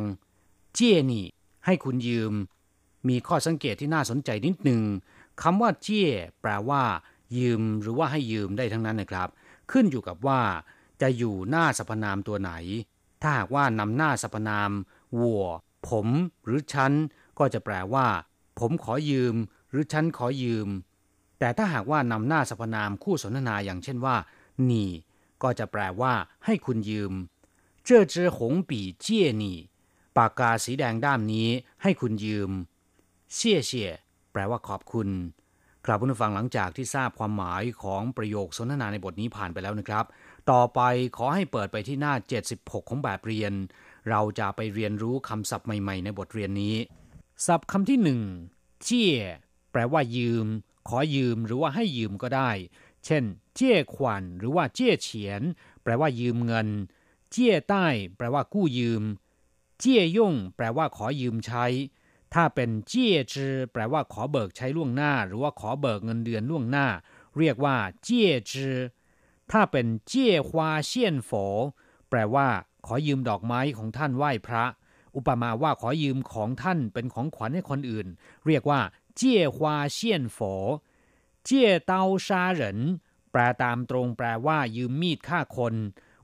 [0.73, 1.25] เจี้ยนี่
[1.65, 2.33] ให้คุณยืม
[3.07, 4.81] มีข้อสังเกตที่น่าสนใจนิดหนึ่ง
[5.41, 6.83] คำว่าเจี้ยแปลว่า
[7.38, 9.29] ยืมหรือว่าให้ยืมได้ทั้งนั้นนะครับ
[9.71, 10.41] ขึ้นอยู่กับว่า
[11.01, 12.51] จะอยู่หน้าสรรพนามตัวไหน
[13.21, 14.71] ถ้าหากว่านำหน้าสรรพนาม
[15.19, 15.45] วัว
[15.88, 16.07] ผม
[16.45, 16.91] หรือฉัน
[17.39, 18.07] ก็จะแปลว่า
[18.59, 19.36] ผมขอยืม
[19.69, 20.67] หรือฉันขอยืม
[21.39, 24.15] แต่ถ้าหากว่านำหน้าสรรพนามคู่สนทนาอย่างเช่นว่า
[24.69, 24.89] นี่
[25.43, 26.13] ก็จะแปลว่า
[26.45, 27.13] ให้คุณยืม
[27.88, 28.38] 这支红
[28.69, 28.71] 笔
[29.03, 29.05] 借
[29.41, 29.43] 你
[30.17, 31.49] ปากกาสีแดงด้ามนี้
[31.81, 32.51] ให้คุณยืม
[33.33, 33.91] เชี่ยเชี่ย
[34.32, 35.08] แปลว่าขอบคุณ
[35.84, 40.04] ครับผู้ฟังหลังจากที่ทราบความหมายของประโยคสนทนาในบทนี้ผ่านไปแล้วนะครับ
[40.50, 40.80] ต่อไป
[41.16, 42.14] ขอให้เปิดไปที่หน้า
[42.50, 43.52] 76 ของแบบเรียน
[44.10, 46.76] เราจะไปเรียนรู้คำศัพท์ใหม่ ๆ ในบทเรียนนี้
[47.46, 48.20] ศัพท์คำที่หนึ่ง
[48.82, 49.18] เจี้ย
[49.72, 50.46] แปลว่ายืม
[50.88, 52.50] ขอยืมหรือว่าให้ยืมก็ได้
[53.04, 55.42] เช่น เจี้ยขวัญหรือว่าเจี้ยเฉียน
[55.82, 56.68] แปลว่ายืมเงิน
[57.30, 57.86] เจี้ยใต้
[58.16, 59.02] แปลว่ากู้ยืม
[59.78, 61.64] เจี้ยย่ง แปลว่าขอยืมใช้
[62.34, 66.86] ถ้าเป็นเจี้ยจือแปลว่าขอเบิกใช้ล่วงหน้า หรือว่าขอเบิกเงินเดือนล่วงหน้า
[67.38, 68.76] เรียกว่าเจี้ยจือ
[69.50, 71.30] ถ้าเป็นเจี้ยฮวาเซียนโฝ
[72.10, 72.48] แปลว่า
[72.86, 74.64] ขอยืมดอกไม้ของท่านไหว้พระ
[75.16, 78.06] อุปมาว่าขอยืมของท่านเป็นของขวัญให้คนอื่น
[78.46, 78.80] เรียกว่า
[79.16, 80.38] เจี้ยฮวาเซียนโฝ
[81.44, 82.78] เจี้ยเตาซาเหริน
[83.32, 85.74] แปลตามตรงแปลว่ายืมมีดฆ่าคน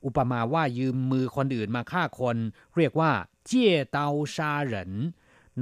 [0.04, 2.36] อุปมาว่ายืมมือคนอื่นมาฆ่าคน
[2.76, 3.12] เรียกว่า
[3.46, 4.92] เจี้ยเตาซาเหริน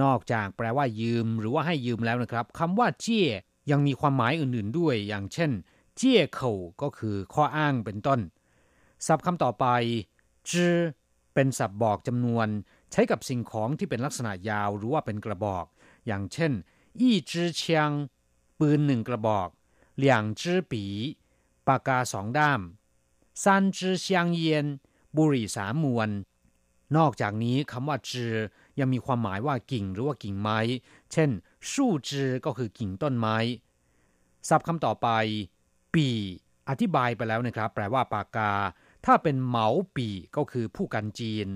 [0.03, 3.29] นอกจากแปลว่ายืมหรือว่าให้ยืมแล้วนะครับคำว่าเจี้ย
[3.71, 5.51] ยังมีความหมายอื่นๆด้วยอย่างเช่น
[5.97, 6.53] เจี้ยเข่า
[6.83, 8.21] ก็คือข้ออ้างเป็นต้น
[9.07, 9.67] ศัพท์คำต่อไป
[10.51, 10.75] จื้อ
[11.35, 12.49] เป็นศัพท์บอกจำนวน
[12.93, 15.65] ใช้กับสิ่งของที่เป็นลักษณะยาวหรือว่าเป็นกระบอก
[16.07, 16.53] อย่างเช่น
[16.99, 17.91] อี้จื้อเชียง
[18.59, 19.49] ปืนหนึ่งกระบอก
[19.97, 20.85] เหลี่ยงจื้อปี
[21.67, 22.61] ปากกาสองด้าม
[23.43, 24.67] ซานจื้อเชียงเยียน
[25.17, 26.09] บุหรี่สามมวน
[26.97, 28.35] นอกจากนี้คำว่าจือ
[28.79, 30.59] ยังมีความหมายว่ากิ่งหรือว่ากิ่งไม้
[31.13, 31.31] เช่น
[31.73, 33.37] สู้จือก็คือกิ่งต้นไม้
[34.49, 35.09] ศัพท์คำต่อไป
[35.95, 36.09] ปี
[36.69, 38.53] อธิบายไปแล้วนะครับ แปลว่าปากกา
[39.05, 41.47] ถ้าเป็นเหมาปีก็คือผู้กันจีน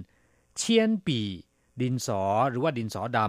[0.56, 1.20] เชียนปี
[1.80, 3.20] ดินสอหรือว่าดินสอด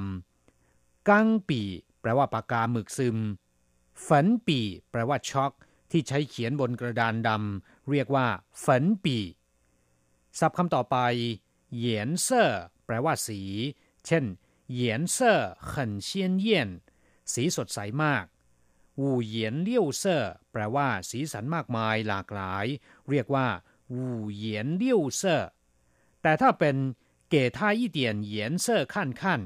[0.49, 1.61] ำกังปี
[2.01, 3.17] แปลว่าปากกาหมึกซึม
[4.07, 4.59] ฝันปี
[4.91, 5.51] แปลว่าช็อก
[5.91, 8.25] ที่ใช้เขียนบนกระดานดำเรียกว่า
[8.65, 9.17] ฝันปี
[10.39, 10.97] ศัพท์คำต่อไป
[11.76, 12.50] เหยียนเซ่อ
[12.84, 13.40] แปลว่าสี
[14.06, 14.24] เช่น
[14.72, 15.38] เหยียนเซ่อ
[15.72, 15.74] 很
[16.08, 16.10] 鲜
[16.46, 16.48] 艳
[17.32, 18.24] สีสดใสมาก
[19.00, 22.66] วูเหยียนเลี้ยวเซ่อแปลว่า สีสันมากมายหลากหลาย
[23.10, 23.48] เรียกว่า
[23.94, 25.42] วูเหยียนเลี้ยวเซ่อ
[26.22, 26.76] แต่ถ้าเป็น
[27.30, 29.40] เกท่ายี่เตียนเหยียนเซ่อขั้นขั้น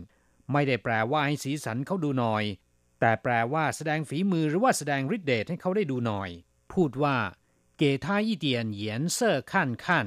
[0.53, 2.45] ไม่ได้แปลว่าให้สีสันเขาดูหน่อย
[3.01, 6.31] แต่แปลว่าแสดงฝีมือหรือว่าแสดงฤทธิ์เดชให้เขาได้ดูหน่อย
[6.73, 7.17] พูดว่า
[7.79, 10.07] เกท่ายี่เตียนเหยียนเซ่อขั้นขั้น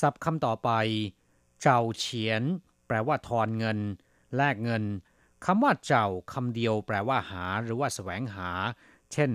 [0.00, 0.70] ศัพท์คำต่อไป
[1.62, 2.42] เจ้าเฉียน
[2.86, 3.78] แปลว่าทอนเงิน
[4.36, 4.84] แลกเงิน
[5.44, 8.50] คำว่าเจ้าคำเดียว แปลว่าหา หรือว่าแสวงหา
[9.12, 9.30] เช่น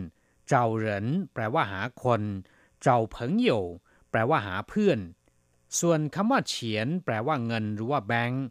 [0.48, 2.22] เจ้าเหรินแปลว่าหาคน
[2.82, 3.50] เจ้าเพิงโย
[4.10, 5.00] แปลว่าหาเพื่อน
[5.80, 8.46] ส่วนคำว่าเฉียน แปลว่าเงิน หรือว่าแบงค์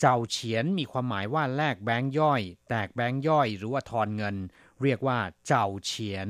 [0.00, 4.36] เจ้าเฉียนมีความหมายว่าแลกแบงค์ย่อย แตกแบงค์ย่อย หรือว่าทอนเงิน
[4.82, 6.28] เรียกว่า เจ้าเฉียน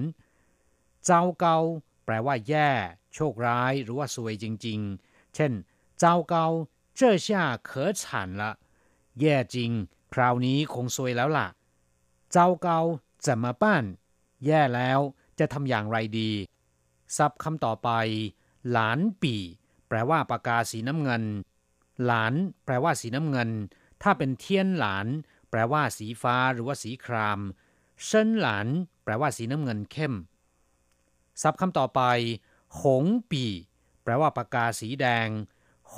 [1.05, 1.59] เจ้าเกา
[2.05, 2.71] แปลว่าแย่
[3.15, 5.52] โชคร้าย หรือว่าซวยจริง ๆ เช่น
[6.00, 6.46] เจ้าเกา
[7.00, 7.28] 这下
[7.68, 7.70] 可
[8.02, 8.02] 惨
[8.40, 8.42] 了
[9.20, 9.72] แย่จริง
[10.14, 11.48] คราวนี้คงซวยแล้วล่ะ
[12.32, 12.80] เจ้าเกา
[13.26, 13.84] จะมาบ้าน
[14.46, 15.00] แย่แล้ว
[15.40, 16.32] จะทำอย่างไรดี
[17.18, 17.90] ซับคำต่อไป
[18.72, 19.36] หลานปี
[19.88, 21.24] แปลว่าปากกาสีน้ำเงิน
[22.06, 22.34] หลาน
[22.66, 23.50] แปลว่าสีน้ำเงิน
[24.02, 25.08] ถ้าเป็นเทียนหลาน
[25.50, 27.40] แปลว่าสีฟ้าหรือว่าสีคราม
[28.04, 28.68] เชินหลาน
[29.04, 30.14] แปลว่าสีน้ำเงินเข้ม
[31.42, 32.02] ซับคำต่อไป
[32.82, 33.46] หงปี
[34.03, 35.29] แปลว่าปากกาสีแดง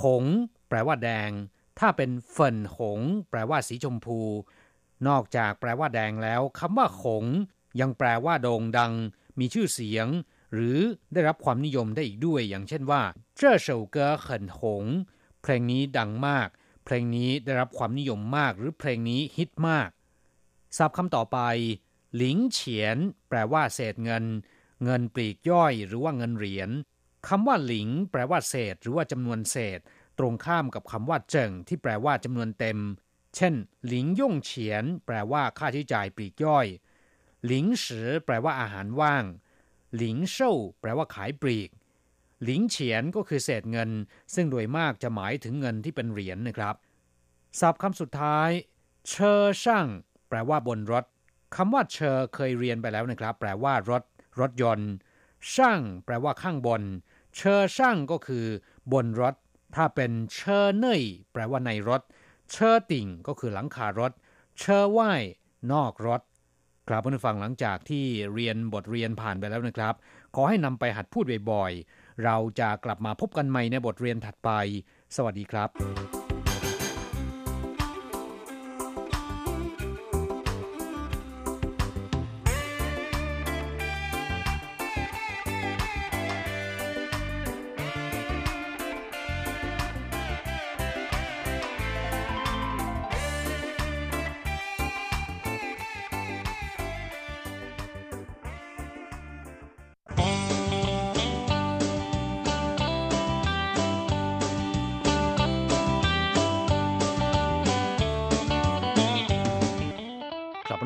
[0.00, 0.24] หง
[0.68, 1.30] แปลว่าแดง
[1.78, 4.20] ถ้าเป็นเฟินหง แปลว่าสีชมพู
[5.08, 7.24] นอกจากแปลว่าแดงแล้วคำว่าหง
[7.80, 8.92] ยังแปลว่าโด่งดัง
[9.38, 10.06] มีชื่อเสียง
[10.52, 10.78] หรือ
[11.12, 13.02] ได้รับความนิยมได้อีกด้วย อย่างเช่นว่า
[13.36, 14.84] เจ้าเฉาเก๋เขินหง
[15.42, 16.48] เพลงนี้ดังมาก
[16.84, 19.88] เพลงนี้ได้รับความนิยมมาก หรือเพลงนี้ฮิตมาก
[20.76, 21.38] ศัพท์คำต่อไป
[22.16, 22.96] หลิงเฉียน
[23.28, 24.24] แปลว่าเศษเงิน
[24.84, 26.70] เงินปลีกย่อย หรือว่าเงินเหรียญ
[27.28, 29.80] คำว่าหลิง แปลว่าเศษ หรือว่าจำนวนเศษ
[30.18, 32.78] ตรงข้ามกับคำว่าเจิงที่แปลว่าจำนวนเต็ม
[33.36, 33.54] เช่น
[33.86, 36.66] หลิงย่งเฉียน แปลว่าค่าใช้จ่ายปลีกย่อย
[37.46, 39.24] หลิงสือแปลว่าอาหารว่าง
[39.96, 41.70] หลิงเซ่าแปลว่าขายปลีก
[42.44, 43.90] หลิงเฉียนก็คือเศษเงิน
[44.34, 46.74] ซึ่งโดยมากจะหมายถึงเงินที่เป็นเหรียญนนะครับ
[47.60, 48.50] ศัพท์คำสุดท้าย
[49.08, 49.86] เชอช่าง
[50.28, 51.04] แปลว่าบนรถ
[51.56, 54.02] คำว่าเชอเคยเรียนไปแล้วนะครับ แปลว่ารถ
[54.40, 54.92] รถยนต์
[55.54, 56.82] ช่างแปลว่าข้างบน
[57.36, 58.46] เชอช่างก็คือ
[58.92, 59.34] บนรถ
[59.74, 62.02] ถ้าเป็นเชอเนยแปลว่าในรถ
[62.50, 64.12] เชอติ่งก็คือหลังคารถ
[64.58, 65.22] เชอว่าย
[65.72, 66.20] นอกรถ
[66.88, 69.94] ครับเพื่อนฟังหลังจากที่เรียนบทเรียนผ่านไปแล้วนะครับ
[70.34, 74.50] ขอให้นำไปหัดพูดบ่อยๆ เราจะกลับมาพบกันใหม่ในบทเรียนถัดไป
[75.16, 76.21] สวัสดีครับ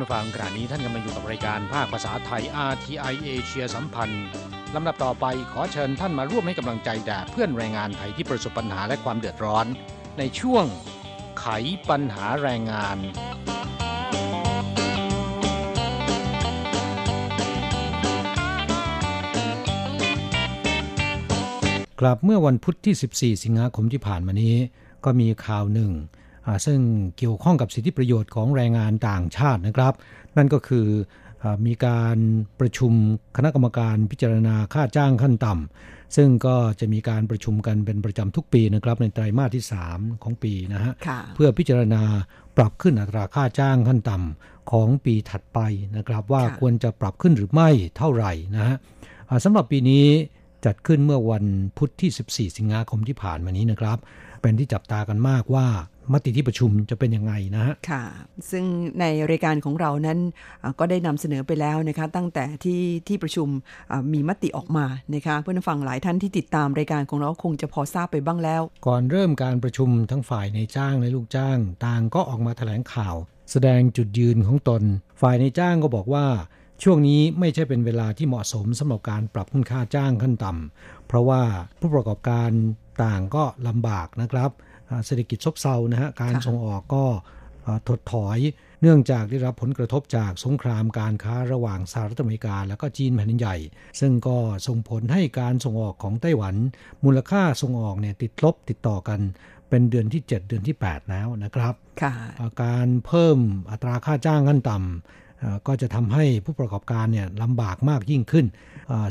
[0.06, 4.24] ผู้ฟังขณะนี้ท่านกำลังอยู่กับรายการภาคภาษาไทย RTI เอเชียสัมพันธ์
[4.74, 9.66] ลำดับต่อไปขอเชิญท่านมาร่วมให้กำลังใจแด่เพื่อนแรงงานไทยที่ประสบปัญหาและความเดือดร้อน
[10.18, 10.64] ในช่วง
[11.40, 11.46] ไข
[11.88, 12.98] ปัญหาแรงงาน
[22.00, 24.56] กลับเมื่อวันพุธที่ 14 สิงหาคมที่ผ่านมานี้
[25.04, 25.92] ก็มีข่าวหนึ่ง
[26.66, 26.78] ซึ่ง
[27.18, 29.94] เกี่ยวข้องกับสิทธิประโยชน์ของแรงงานต่างชาตินะครับ
[30.36, 30.86] นั่นก็คือ
[31.42, 32.18] อมีการ
[32.60, 32.92] ประชุม
[33.36, 40.92] คณะกรรมการพิจารณาค่าจ้างขั้นต่ำซึ่งก็จะมีการประชุมกันเป็นประจำทุกปีนะครับในไตรมาสที่ 3 ของปีนะฮะ
[41.34, 42.02] เพื่อพิจารณา
[42.56, 45.58] ปรับขึ้นอัตราค่าจ้างขั้นต่ำของปีถัดไป
[45.96, 48.76] นะครับ ว่าควรจะปรับขึ้นหรือไม่เท่าไหร่นะฮะ
[49.44, 50.06] สำหรับปีนี้
[50.66, 51.44] จัดขึ้นเมื่อวัน
[51.76, 53.98] พุธที่ 14 สิงหาคมที่ผ่านมานี้นะครับ
[54.42, 55.66] เป็นที่จับตากันมากว่า
[56.12, 58.02] มติที่ประชุมจะเป็นยังไงนะฮะค่ะ
[58.50, 58.64] ซึ่ง
[59.00, 60.18] ในรายการของเรานั้น
[60.78, 63.48] ก็ได้นำเสนอไปแล้วนะคะตั้งแต่ที่ที่ประชุม
[64.12, 73.14] มีมติออกมานะคะเพื่อนฟังหลายท่านที่ติดตามรายการของเราคงจะพอทราบไปบ้างแล้ว ก่อนเริ่มการประชุมทั้งฝ่ายในจ้างและลูกจ้าง ต่างก็ออกมาแถลงข่าว
[73.50, 74.82] แสดงจุดยืนของตน
[75.20, 76.26] ฝ่ายในจ้างก็บอกว่า
[76.82, 81.42] ช่วงนี้ไม่ใช่เป็นเวลาที่เหมาะสมสำหรับการปรับขึ้นค่าจ้างขั้นต่ำเพราะว่า
[81.80, 82.50] ผู้ประกอบการ
[83.04, 84.50] ต่างก็ลำบากนะครับ
[85.06, 87.04] เศรษฐกิจซบเซานะฮะการส่งออกก็
[87.88, 88.38] ถดถอย
[88.82, 93.56] เนื่องจากได้รับผลกระทบจากสงครามการค้าระหว่างสหรัฐอเมริกา และก็จีนแผ่นใหญ่
[94.00, 96.54] ซึ่งก็ส่งผลให้การส่งออกของไต้หวัน
[97.04, 99.20] มูลค่าส่งออกเนี่ยติดลบติดต่อกัน
[99.68, 101.74] เป็นเดือนที่ 7 เดือนที่ 8 แล้วนะครับ
[102.62, 103.38] การเพิ่ม
[103.70, 105.25] อัตราค่าจ้างขั้นต่ำ
[105.66, 108.46] ก็จะทำให้ผู้ประกอบการเนี่ยลำบากมากยิ่งขึ้น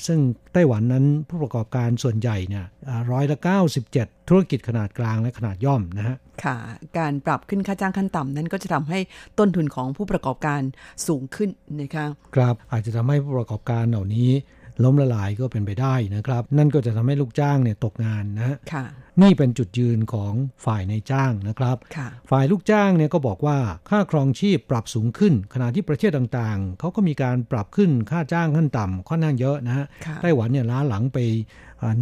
[0.08, 0.20] ซึ่ง
[0.54, 2.66] ไต้หวันนั้นผู้ประกอบการส่วนใหญ่เนี่ย
[3.12, 3.38] ร้อยละ
[3.84, 6.56] 97 ธุรกิจขนาดกลางและขนาดย่อมนะฮะ ค่ะ
[6.98, 9.00] การปรับขึ้นค่าจ้างขั้นต่ำนั้นก็จะทำให้
[9.40, 10.62] ต้นทุนของผู้ประกอบการ
[11.08, 11.50] สูงขึ้น
[11.82, 14.30] นะคะครับอาจจะทำให้ผู้ประกอบการเหล่านี้
[14.84, 18.86] ล้มละลายก็เป็นไปได้นะครับ นั่นก็จะทำให้ลูกจ้างเนี่ยตกงานนะค่ะ
[19.22, 20.34] นี่เป็นจุดยืนของ
[20.66, 21.78] ฝ่ายในจ้างนะครับ
[22.30, 23.58] ฝ่ายลูกจ้างเนี่ยก็บอกว่า
[23.90, 29.86] ค่าครองชีพปรับสูงขึ้น ขณะที่ประเทศต่างๆเขาก็มีการปรับขึ้นค่าจ้างขั้นต่ำค่อนข้างเยอะนะฮะ
[30.22, 31.18] ไต้หวันเนี่ยล้าหลังไป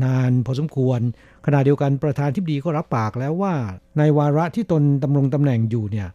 [0.03, 0.99] นานพอสมควร
[1.45, 3.53] ขณะเดียวกันประธานทิบดีก็รับปากแล้วว่า
[3.97, 6.07] ในวาระที่ตนดำรงตำแหน่งอยู่เนี่ย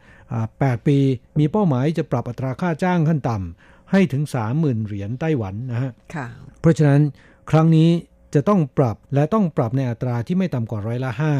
[0.60, 0.98] แปดปี
[1.38, 4.22] มีเป้าหมายจะปรับอัตราค่าจ้างขั้นต่ำให้ถึง
[4.54, 5.92] 30,000 เหรียญไต้หวันนะฮะ
[6.60, 7.00] เพราะฉะนั้น
[7.50, 7.88] ครั้งนี้
[8.34, 11.32] จะต้องปรับและต้องปรับในอัตราที่ไม่ต่ำกว่าร้อยละห้า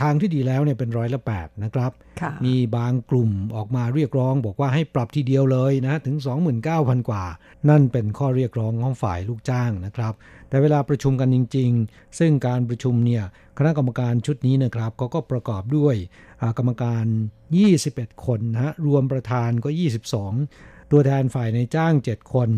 [0.00, 1.92] ทางที่ดีแล้วเนี่ยเป็นร้อยละ8นะครับ
[2.44, 6.16] มีบางกลุ่มออกมาเรียกร้อง บอกว่าให้ปรับทีเดียวเลยนะถึง
[6.62, 7.24] 29,000 กว่า
[7.68, 10.14] นั่นเป็นข้อเรียกร้องของฝ่ายลูกจ้างนะครับ
[10.48, 13.24] แต่เวลาประชุมกันจริง ๆ ซึ่งการประชุมเนี่ย
[13.58, 15.94] คณะกรรมการชุดนี้นะครับก็ก็ประกอบด้วย
[16.58, 17.04] กรรมการ
[17.64, 19.68] 21 คนนะรวมประธานก็
[20.30, 22.48] 22 ตัวแทนฝ่ายในจ้าง 7 คน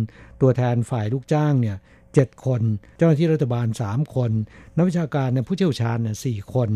[0.41, 1.77] ตัวแทนฝ่ายลูกจ้างเนี่ย
[2.22, 2.62] 7 คน
[2.98, 4.31] เจ้าหน้าที่รัฐบาล 3 คน
[4.77, 6.70] นักวิชาการเนี่ยผู้เชี่ยวชาญเนี่ย4คน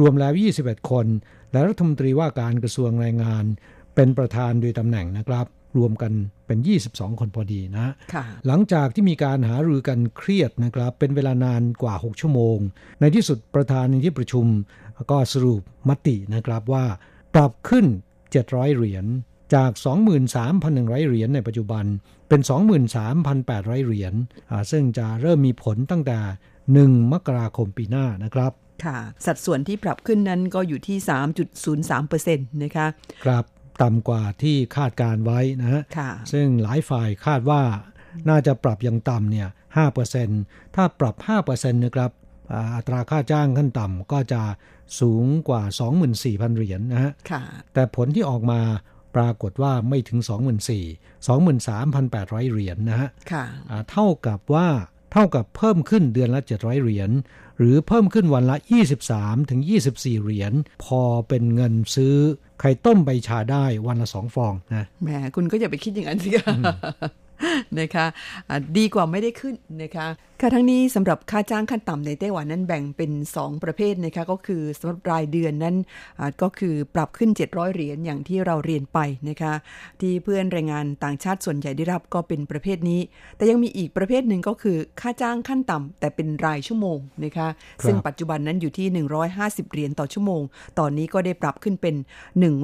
[0.00, 1.06] รวมแล้ว 21 คน
[1.52, 3.44] และรัฐมนตรีว่าการกระทรวงแรงงาน
[3.94, 5.46] เป็นประธานโดยตำแหน่งนะครับ
[5.78, 6.12] รวมกัน
[6.46, 6.58] เป็น
[6.90, 7.92] 22 คนพอดีนะ
[8.46, 12.58] หลังจากที่มีการหารือกันเครียดนะครับ เป็นเวลานานกว่า 6 ชั่วโมง
[13.00, 14.46] ในที่สุดประธานในที่ประชุม
[15.10, 16.84] ก็สรุปมตินะครับว่า
[17.34, 17.86] ปรับขึ้น
[18.30, 19.06] 700 เหรียญ
[19.54, 19.70] จาก
[20.40, 21.84] 23,100 เหรียญในปัจจุบัน
[22.32, 22.46] เป็น
[23.14, 24.14] 23,800 เหรียญ
[24.70, 26.18] ซึ่งจะเริ่มมีผลตั้งแต่
[26.64, 28.52] 1 มกราคมปีหน้านะครับ
[28.84, 30.98] ค่ะ สัดส่วนที่ปรับขึ้นนั้นก็อยู่ที่
[31.60, 32.86] 3.03%นะคะ
[33.24, 33.44] ครับ
[33.82, 35.82] ต่ำกว่าที่คาดการไว้นะฮะ
[36.32, 37.62] ซึ่งหลายฝ่ายคาดว่า
[38.28, 39.48] น่าจะปรับอย่างต่ำเนี่ย
[40.12, 41.14] 5%ถ้าปรับ
[41.44, 42.10] 5%นะครับ
[42.74, 44.42] อัตราค่าจ้างขั้นต่ำก็จะ
[45.00, 45.62] สูงกว่า
[46.10, 47.12] 24,000 เหรียญนนะฮะ
[47.74, 48.60] แต่ผลที่ออกมา
[49.16, 50.28] ปรากฏว่าไม่ถึง 24,000
[51.28, 53.08] 23,800 เหรียญนนะฮะ
[53.90, 54.68] เท่ากับว่า
[55.12, 57.10] เท่ากับเพิ่มขึ้นเดือนละ 700 เหรียญ
[57.58, 58.56] หรือเพิ่มขึ้นวันละ
[59.02, 59.60] 23ถึง
[59.92, 60.52] 24 เหรียญ
[60.84, 62.14] พอเป็นเงินซื้อ
[62.60, 66.54] ไข่ต้มใบชาได้วันละสองฟองนะแหมคุณก็อย่าไปคิดอย่างนั้นสิคะ
[67.78, 68.06] นะคะ
[68.76, 70.06] ดีกว่าไม่ได้ขึ้นนะคะ
[70.44, 75.76] ค่ะทั้งนี้สำหรับค่าจ้างขั้นต่ำในไต้หวันนั้นแบ่งเป็น 2 ประเภทนะคะก็คือสำหรับรายเดือนนั้น
[76.42, 79.54] ก็คือปรับขึ้น 700 เหรียญอย่างที่เราเรียนไปนะคะ
[80.00, 83.00] ที่เพื่อนแรงงานต่างชาติส่วนใหญ่ได้รับก็เป็นประเภทนี้
[83.36, 87.48] แต่ยังมีอีกประเภทหนึ่งก็คือค่าจ้างขั้นต่ำแต่เป็นรายชั่วโมงนะคะ
[87.86, 90.42] ซึ่งปัจจุบันนั้นอยู่ที่ 150 เหรียญต่อชั่วโมง
[90.78, 91.94] ตอนนี้ก็ได้ปรับขึ้นเป็น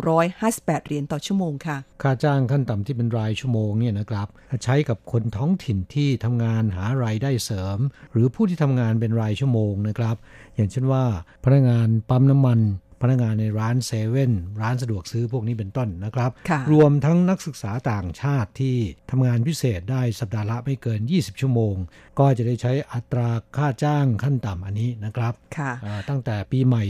[0.08, 4.28] 158 เหรียญต่อชั่วโมงค่ะค่าจ้างขั้นต่ำที่เป็นรายชั่วโมงเนี่ยนะครับ
[4.64, 7.67] ใช้กับคนท้องถิ่นที่ทำงานหารายได้เสริม
[8.12, 10.16] หรือผู้ที่ทำงานเป็นรายชั่วโมงนะครับ
[10.54, 11.04] อย่างเช่นว่า
[11.44, 12.60] พนักงานปั๊มน้ำมัน
[13.02, 18.76] พนักงานในร้านเซเว่นร้านสะดวกซื้อพวกนี้เป็นต้นนะครับค่ะรวมทั้งนักศึกษาต่างชาติที่
[19.10, 21.74] ทำงานพิเศษได้สัปดาห์ละไม่เกิน 20 ชั่วโมง
[22.18, 26.84] ก็จะได้ใช้อัตราค่าจ้างขั้นต่ำอันนี้นะครับค่ะอ่าตั้งแต่ปีใหม่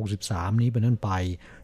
[0.00, 1.10] 2563 นี้เป็นต้นไป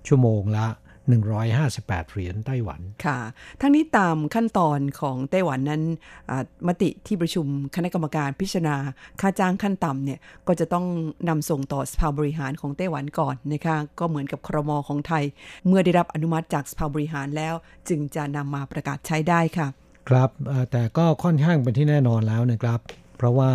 [0.06, 0.66] ชั่วโมงละ
[1.10, 3.18] 158 เหรียญไต้หวัน ค่ะ
[3.60, 5.82] ทั้งนี้ตามขั้นตอนของไต้หวันนั้น
[6.30, 8.76] อ่ามติที่ประชุมคณะกรรมการพิจารณา
[9.20, 10.86] ค่าจ้างขั้นต่ำเนี่ยก็จะต้อง
[11.28, 15.24] นำส่งต่อสภาบริหารของไต้หวันก่อนนะคะก็เหมือนกับครมของไทย
[15.66, 17.54] เมื่อได้รับอนุมัติจากสภาบริหารแล้ว
[17.88, 19.66] จึงจะนำมาประกาศใช้ได้ค่ะ
[20.08, 22.80] ครับเอ่อแต่ก็ค่อนข้างเป็นที่แน่นอนแล้วนะครับ
[23.16, 23.50] เพราะว่า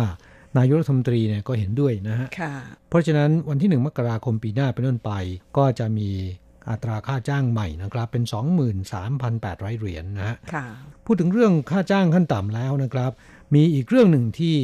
[0.58, 2.52] นายกรัฐมนตรีเนี่ยก็เห็นด้วยนะฮะค่ะ
[2.88, 5.12] เพราะฉะนั้นวันที่ 1 มกราคมปีหน้าเป็นต้นไป
[5.56, 6.10] ก็จะมี
[6.70, 8.24] อัตราค่าจ้างใหม่นะครับ เป็น
[9.00, 10.66] 23,800 เหรียญนะฮะค่ะ
[11.04, 13.12] พูดถึงเรื่องค่าจ้างขั้นต่ำแล้วนะครับ
[13.54, 14.56] มีอีกเรื่องหนึ่งที่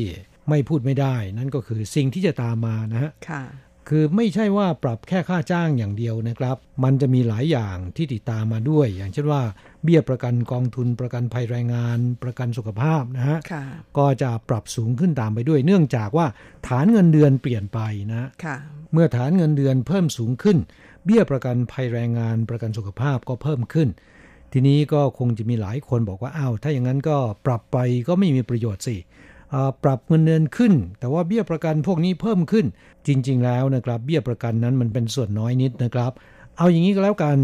[0.48, 3.42] ไม่พูดไม่ได้ นั่นก็คือสิ่งที่จะตามมานะฮะค่ะ
[3.88, 9.42] คือไม่ใช่ว่าปรับแค่ค่าจ้างอย่างเดียวนะครับ มันจะมีหลายอย่างที่ติดตามมาด้วย อย่างเช่นว่า
[9.84, 13.64] เบี้ยประกันกองทุนประกันภัยแรงงาน ประกันสุขภาพนะฮะค่ะ
[13.98, 16.26] ก็จะปรับสูงขึ้นตามไปด้วย เนื่องจากว่า
[16.68, 17.80] ฐานเงินเดือนเปลี่ยนไป
[18.10, 18.56] นะค่ะ
[18.92, 20.58] เมื่อฐานเงินเดือนเพิ่มสูงขึ้น
[21.04, 23.88] เบี้ยประกันภัยแรงงานประกันสุขภาพก็เพิ่มขึ้น
[24.52, 27.76] ทีนี้ก็คงจะมีหลายคนบอกว่าอ้าวถ้าอย่างนั้นก็ปรับไป
[28.08, 28.96] ก็ไม่มีประโยชน์สิ
[29.84, 32.66] ปรับเงินเดือนขึ้น แต่ว่าเบี้ยประกันพวกนี้เพิ่มขึ้น
[33.06, 36.12] จริง ๆ แล้วนะครับ เบี้ยประกันนั้นมันเป็นส่วนน้อยนิดนะครับ
[36.56, 37.38] เอาอย่างนี้ก็แล้วกัน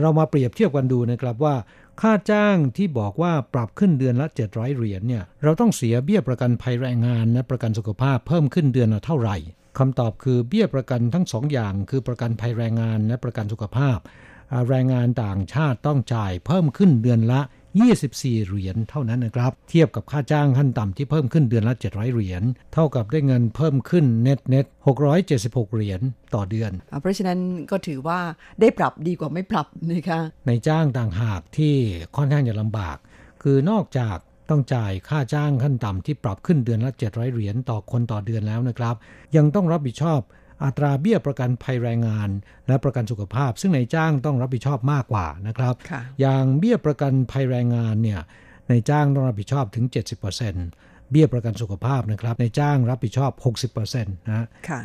[0.00, 1.54] เรามาเปรียบเทียบกันดูนะครับว่า
[2.00, 9.36] ค่าจ้างที่บอกว่าปรับขึ้นเดือนละ700เหรียญเนี่ยเราต้องเสียเบี้ยประกันภัยแรงงานและประกันสุขภาพเพิ่มขึ้นเดือนละเท่าไหร่
[9.78, 13.98] คำตอบคือเบี้ยประกันทั้งสองอย่าง คือประกันภัยแรงงานและประกันสุขภาพ
[14.52, 17.40] อ่าแรงงานต่างชาติต้องจ่ายเพิ่มขึ้นเดือนละ
[17.94, 22.42] 24 เหรียญเท่านั้นนะครับ เทียบกับค่าจ้างขั้นต่ำที่เพิ่มขึ้นเดือนละ 700 เหรียญ
[22.74, 24.66] เท่ากับได้เงินเพิ่มขึ้นเน็ตเน็ต
[25.20, 26.00] 676 เหรียญ
[26.34, 27.38] ต่อเดือนอ่าเพราะฉะนั้น
[27.70, 28.20] ก็ถือว่า
[28.60, 31.74] ได้ปรับดีกว่าไม่ปรับนะคะในจ้างต่างหากที่
[32.16, 32.96] ค่อนข้างจะลำบาก
[33.42, 34.18] คือนอกจาก
[34.50, 38.94] ต้องจ่ายค่าจ้างขั้นต่ำที่ปรับขึ้นเดือนละ 700 เหรียญต่อคนต่อเดือนแล้วนะครับ
[39.36, 40.20] ยังต้องรับผิดชอบ
[40.64, 42.28] อัตราเบี้ยประกันภัยแรงงาน
[42.66, 48.20] และประกันสุขภาพ ซึ่งนายจ้างต้องรับผิดชอบมากกว่านะครับค่ะอย่างเบี้ยประกันภัยแรงงานเนี่ย
[48.70, 49.84] นายจ้างต้องรับผิดชอบถึง
[50.48, 53.32] 70%เบี้ยประกันสุขภาพนะครับนายจ้างรับผิดชอบ
[53.72, 54.80] 60%นะค่ะ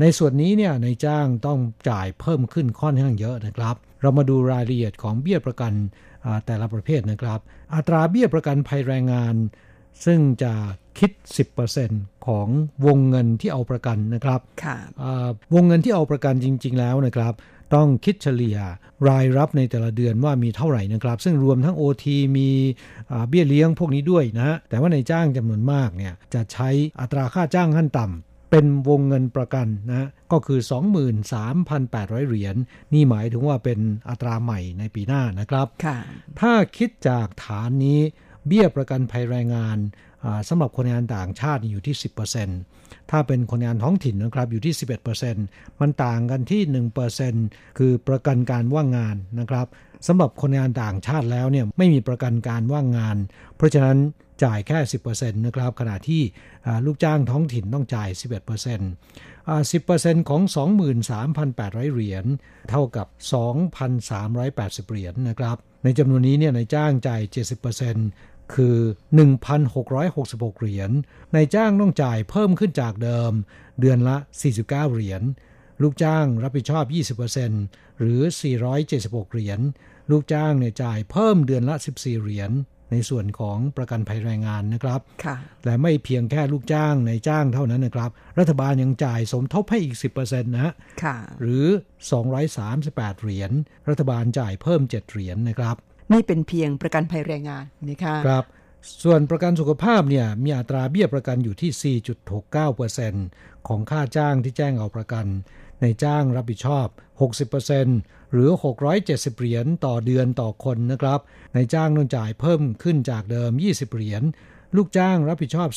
[0.00, 1.58] ในส่วนนี้เนี่ยนายจ้างต้อง
[1.88, 6.11] จ่ายเพิ่มขึ้นค่อนข้างเยอะนะครับ เรามาดูรายละเอียดของเบี้ยประกันอ่า
[6.46, 7.40] แต่ละประเภทนะครับ
[7.74, 9.34] อัตราเบี้ยประกันภัยแรงงาน
[10.04, 10.52] ซึ่งจะ
[10.98, 11.10] คิด
[11.68, 12.48] 10%ของ
[12.86, 17.34] วงเงินที่เอาประกันนะครับค่ะอ่าวงเงินที่เอาประกันจริง ๆ แล้วนะครับ
[17.74, 18.58] ต้องคิดเฉลี่ย
[19.08, 22.04] รายรับในแต่ละเดือนว่ามีเท่าไหร่นะครับ ซึ่งรวมทั้ง OT
[22.36, 22.50] มี
[23.10, 26.68] อ่าเบี้ยเลี้ยงพวกนี้ด้วยนะฮะแต่ว่าในายจ้างจำนวนมากเนี่ยจะใช้
[27.00, 30.60] อัตราค่าจ้างขั้นต่ำ เป็นวงเงินประกันนะก็คือ
[31.44, 32.56] 23,800 เหรียญ
[32.92, 33.78] นี่หมายถึงว่าเป็น
[34.08, 35.96] อัตราใหม่ในปีหน้านะครับค่ะ
[36.40, 38.00] ถ้าคิดจากฐานนี้
[38.46, 39.78] เบี้ยประกันภัยแรงงาน
[40.24, 41.96] อ่าสำหรับคนงานต่างชาติอยู่ที่
[42.52, 44.74] 10%ถ้าเป็นคนงานท้องถิ่นนะครับอยู่ที่
[45.26, 46.62] 11%มันต่างกันที่
[47.20, 49.66] 1%คือประกันการว่างงานนะครับ
[50.06, 53.16] สำหรับคนงานต่างชาติแล้วเนี่ยไม่มีประกันการว่างงาน
[53.56, 53.98] เพราะฉะนั้น
[54.44, 54.78] จ่ายแค่
[55.08, 56.22] 10%นะครับขณะที่
[56.86, 58.08] ลูกจ้างท้องถิ่นต้องจ่าย
[58.78, 59.62] 11%อ่า
[59.94, 60.40] 10%ของ
[61.18, 62.24] 23,800 เหรียญ
[62.70, 63.06] เท่ากับ
[63.98, 67.22] 2,380 เหรียญนะครับ ในจำนวนนี้เนี่ยนายจ้างจ่าย
[67.88, 68.76] 70%คือ
[69.68, 70.90] 1,666 เหรียญ
[71.34, 73.32] นายจ้างต้องจ่ายเพิ่มขึ้นจากเดิม
[73.80, 74.16] เดือนละ
[74.54, 75.22] 49 เหรียญ
[75.82, 76.84] ลูกจ้างรับผิดชอบ
[77.42, 78.20] 20%หรือ
[78.78, 79.60] 476 เหรียญ
[80.10, 82.50] ลูกจ้างเนี่ยจ่ายเพิ่มเดือนละ 14 เหรียญ
[82.92, 90.72] ในส่วนของประกันภัยแรงงานนะครับค่ะและไม่เพียงแค่ลูกจ้างในจ้างเท่านั้นนะครับ รัฐบาลยังจ่ายสมทบให้อีก 10%นะฮะ
[91.02, 91.66] ค่ะหรือ
[92.44, 93.52] 238 เหรียญ
[93.88, 95.76] รัฐบาลจ่ายเพิ่ม 7 เหรียญนะครับ
[96.12, 98.44] นี่เป็นเพียงประกันภัยแรงงานนะคะครับ
[99.04, 101.96] ส่วนประกันสุขภาพเนี่ยมีอัตราเบี้ยประกันอยู่ที่
[103.00, 105.26] 4.69%ของค่าจ้างที่แจ้งเอาประกัน
[105.82, 106.86] ในจ้างรับผิดชอบ
[107.60, 108.50] 60% หรือ
[108.94, 111.20] 670 เหรียญต่อเดือนต่อคนนะครับ
[111.54, 114.22] ในจ้างต้องจ่ายเพิ่มขึ้นจากเดิม 20 เหรียญ
[114.76, 115.68] ลูกจ้างรับผิดชอบ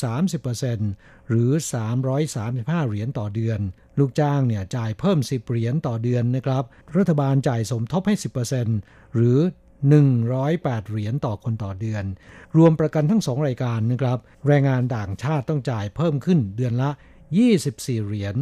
[0.81, 1.51] 30%หรือ
[2.19, 3.59] 335 เหรียญต่อเดือน
[3.99, 6.63] ลูกจ้างเนี่ยจ่ายเพิ่ม 10 เหรียญต่อเดือนนะครับ
[6.97, 8.15] รัฐบาลจ่ายสมทบให้
[8.65, 9.39] 10%หรือ
[10.13, 12.03] 108 เหรียญต่อคนต่อเดือน
[12.57, 16.89] รวมประกันทั้งสองรายการนะครับ แรงงานต่างชาติต้องจ่ายเพิ่มขึ้นเดือนละ
[17.47, 18.35] 24 เหรียญ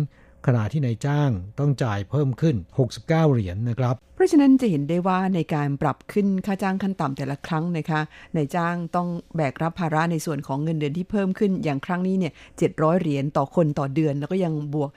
[0.48, 1.30] ขณะที่นายจ้าง
[1.60, 2.56] ต้องจ่ายเพิ่มขึ้น
[2.88, 8.02] 69 เหรียญนะครับ เพราะราะฉะนั้นจะเห็นได้ว่าในการปรับขึ้นค่าจ้างขั้นต่ำแต่ละครั้งนะคะ
[8.36, 12.34] นายจ้างต้องแบกรับภาระในส่วนของเงินเดือนที่เพิ่มขึ้นอย่างครั้งนี้เนี่ย
[12.68, 14.90] 700 เหรียญต่อคนต่อเดือน แล้วก็ยังบวก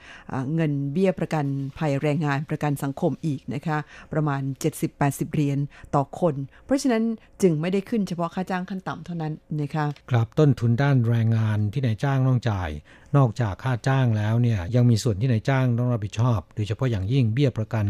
[0.55, 1.45] เงินเบี้ยประกัน
[1.77, 3.77] ภัยแรงงานประกันสังคมอีกนะคะ
[4.13, 4.41] ประมาณ
[4.87, 5.59] 70-80 เหรียญ
[5.95, 6.35] ต่อคน
[6.65, 7.03] เพราะฉะนั้น
[7.41, 12.69] จึงไม่ได้ขึ้นเฉพาะค่าจ้างขั้นต่ำเท่านั้นนะคะครับต้นทุนด้านแรงงานที่นายจ้างต้องจ่าย
[13.15, 17.85] นอกจากค่าจ้างแล้วเนี่ยยังมีส่วนที่นายจ้างต้องรับผิดชอบ โดยเฉพาะอย่างยิ่งเบี้ยประกัน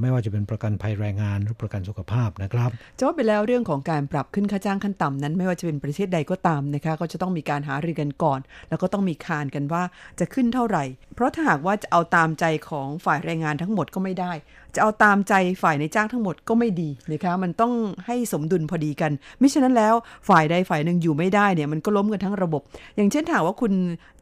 [0.00, 9.82] ไม่ว่าจะเป็นประกันภัยแรงงานหรือประกันสุขภาพนะครับจะว่าไปแล้วเรื่องของการปรับขึ้นค่าจ้างขั้นต่ำนั้น ไม่ว่าจะเป็นประเทศใดก็ตามนะคะก็จะต้องมีการหารือกันก่อน แล้วก็ต้องมีคานกันว่า
[10.20, 14.32] จะขึ้นเท่าไหร่ เพราะถ้าหากว่าจะเอาตามใจของฝ่ายแรงงานทั้งหมดก็ไม่ได้
[14.74, 17.72] จะเอาตามใจฝ่ายในจ้างทั้งหมดก็ไม่ดีนะคะมันต้อง
[18.06, 19.94] ให้สมดุลพอดีกันม่เช่นนั้นแล้ว
[20.28, 22.62] ฝ่ายใดฝ่ายหนึ่งอยู่ไม่ได้เนี่ยมันก็ล้มกันทั้งระบบ
[22.96, 23.72] อย่างเช่นถามว่าคุณ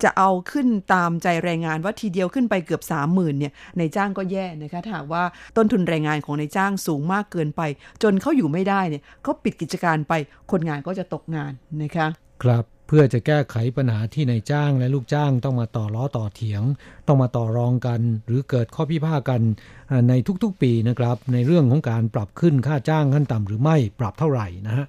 [0.02, 5.22] จะเอาขึ้นตามใจแรงงานว่าทีเดียวขึ้นไปเกือบ 3 0,000เนี่ยในจ้างก็แย่นะคะถ้าหากว่า
[5.56, 7.62] ต้นทุนแรงงานของในจ้างสูงมากเกินไป
[8.02, 10.12] จนเขาอยู่ไม่ได้เนี่ยเขาปิดกิจการไป
[10.50, 12.08] คนงานก็จะตกงานนะคะ
[12.42, 16.62] ครับเพื่อจะแก้ไขปัญหาที่ในจ้างและลูกจ้างต้องมาต่อล้อต่อเถียง
[17.06, 19.40] ต้องมาต่อรองกัน หรือเกิดข้อพิพาทกัน
[20.08, 24.86] ในทุกๆปีนะครับ ในเรื่องของการปรับขึ้นค่าจ้างขั้นต่ำหรือไม่ปรับเท่าไหร่นะฮะ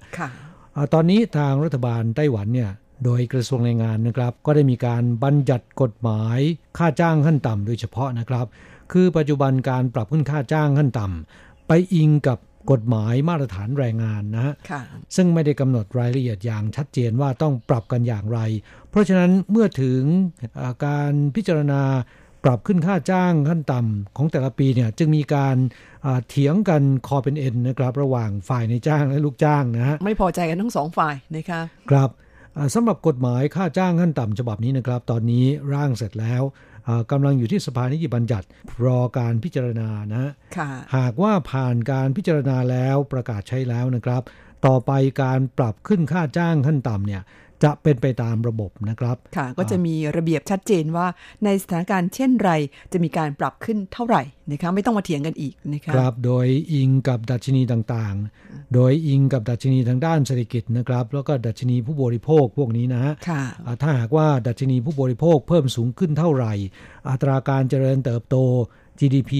[0.94, 2.70] ตอนนี้ทางรัฐบาลไต้หวันเนี่ย
[3.04, 6.38] โดยกระทรวงแรงงานนะครับ ก็ได้มีการบัญญัติกฎหมาย
[6.78, 8.46] ค่าจ้างขั้นต่ำโดยเฉพาะนะครับ
[8.92, 12.38] คือปัจจุบันการปรับขึ้นค่าจ้างขั้นต่ำไปอิงกับ
[12.70, 14.54] กฎหมายมาตรฐานแรงงานนะฮะ
[15.16, 18.40] ซึ่งไม่ได้กำหนดรายละเอียดอย่างชัดเจนว่าต้องปรับกันอย่างไร
[18.90, 20.02] เพราะฉะนั้นเมื่อถึง
[20.86, 21.82] การพิจารณา
[22.44, 25.56] ปรับขึ้นค่าจ้างขั้นต่ำของแต่ละปีเนี่ยจึงมีการ
[26.28, 32.10] เถียงกันคอเป็นเอ็นนะครับระหว่างฝ่ายในจ้างและลูกจ้างนะฮะไม่พอใจกันทั้งสองฝ่ายนะคะครับ
[32.74, 36.42] สำหรับกฎหมายค่าจ้างขั้นต่ำฉบับนี้นะครับ ตอนนี้ร่างเสร็จแล้ว
[37.10, 38.46] กำลังอยู่ที่สภานิติบัญญัติ
[38.84, 40.32] รอการพิจารณานะ
[40.96, 44.22] หากว่าผ่านการพิจารณาแล้วประกาศใช้แล้วนะครับ
[44.66, 47.22] ต่อไปการปรับขึ้นค่าจ้างขั้นต่ำเนี่ย
[47.64, 51.06] จะเป็นไปตามระบบนะครับ ค่ะ ก็จะมีระเบียบชัดเจนว่า
[51.44, 52.50] ในสถานการณ์เช่นไร
[52.92, 63.12] จะมีการปรับขึ้นเท่าไหร่นะคะไม่ต้องมาเถียงกันอีกนะคะครับ โดยอิงกับดัชนีต่างๆ โดยอิงกับดัชนีทางด้านเศรษฐกิจนะครับ แล้วก็ดัชนีผู้บริโภคพวกนี้นะฮะ
[63.82, 66.54] ถ้าหากว่าดัชนีผู้บริโภคเพิ่มสูงขึ้นเท่าไหร่
[67.10, 68.36] อัตราการเจริญเติบโต
[69.00, 69.32] GDP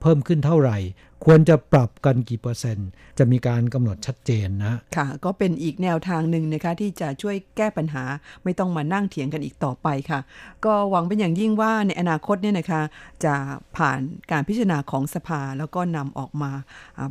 [0.00, 0.78] เพิ่มขึ้นเท่าไหร่
[1.24, 2.88] ควรจะปรับกันกี่เปอร์เซ็นต์
[3.18, 8.04] จะมีการกำหนดชัดเจนนะค่ะ ก็เป็นอีกแนวทางหนึ่งนะคะ ที่จะช่วยแก้ปัญหา
[8.44, 10.20] ไม่ต้องมานั่งเถียงกันอีกต่อไปค่ะ
[10.64, 12.82] ก็หวังเป็นอย่างยิ่งว่าในอนาคตเนี่ยนะคะ
[13.24, 13.34] จะ
[13.76, 14.00] ผ่าน
[14.30, 16.52] การพิจารณาของสภาแล้วก็นำออกมา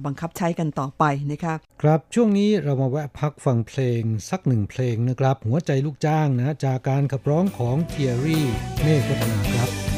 [0.05, 8.45] บังคับใช้กันต่อไปนะคะครับช่วงนี้เรามาแวะพักฟังเพลงสักหนึ่งเพลงนะครับ หัวใจลูกจ้างนะจากการขับร้องของเทียรี่
[8.81, 9.90] เมฆพัฒนาครับ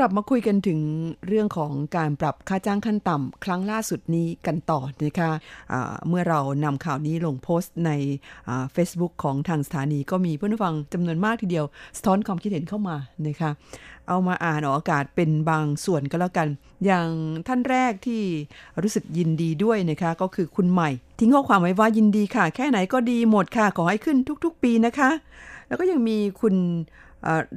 [0.00, 0.80] กลับมาคุยกันถึง
[1.26, 7.90] เรื่องของการปรับค่าจ้างขั้นต่ำครั้งล่าสุดนี้กันต่อนะคะะเมื่อเรานำข่าวนี้ลงโพสต์ใน
[8.72, 12.96] เฟซบุ๊กของทางสถานีก็มีเพื่อนฟังจำนวนมากทีเดียว สะท้อนความคิดเห็นเข้ามา
[13.26, 13.50] นะคะ
[14.08, 16.48] เอามาอ่านออกอากาศเป็นบางส่วนก็แล้วกัน
[16.84, 17.08] อย่าง
[17.46, 18.22] ท่านแรกที่
[18.82, 20.90] รู้สึกยินดีด้วยนะคะก็คือคุณใหม่
[21.20, 25.10] ทิ้งข้อความไว้ว่ายินดีค่ะ แค่ไหนก็ดีหมดค่ะ ขอให้ขึ้นทุกๆ ปีนะคะ
[25.68, 26.54] แล้วก็ยังมีคุณ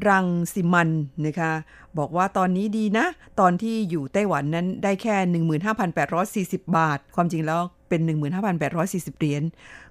[0.08, 0.90] รังสิมัน
[1.26, 1.52] นะคะ
[1.98, 3.06] บอกว่าตอนนี้ดีนะ
[3.40, 5.16] ตอนที่อยู่ไต้หวันนั้นได้แค่
[6.56, 8.02] 15,840 บาท ความจริงแล้วเป็น
[8.60, 9.44] 15,840 เหรียญ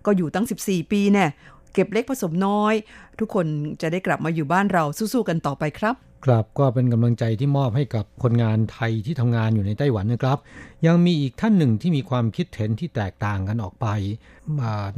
[0.07, 1.27] ก็อยู่ตั้ง 14 ปีแน่
[1.75, 2.75] เก็บเล็กผสมน้อย
[3.19, 3.47] ทุกคน
[3.81, 5.95] จะได้กลับมาอยู่บ้านเราสู้ๆกันต่อไปครับ
[6.25, 10.39] ครับก็เป็นกำลังใจที่มอบให้กับคนงานไทยที่ทำงานอยู่ในไต้หวันนะครับ
[10.87, 13.87] ยังมีอีกท่านหนึ่งที่มีความคิดเห็นที่แตกต่างกันออกไป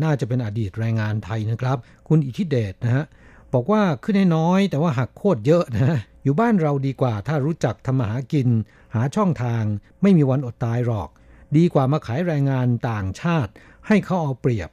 [0.03, 3.05] น่าจะเป็นอดีตแรงงานไทยนะครับ คุณอิทธิเดชนะฮะ
[3.53, 8.49] บอกว่าขึ้นให้น้อย แต่ว่าหักโคตรเยอะนะ อยู่บ้านเราดีกว่าถ้ารู้จักทำมาหากิน
[8.95, 9.63] หาช่องทาง
[10.03, 11.09] ไม่มีวันอดตายหรอก
[11.57, 13.53] ดีกว่ามาขายแรงงานต่างชาติ
[13.87, 14.71] ให้เขาเอาเปรียบ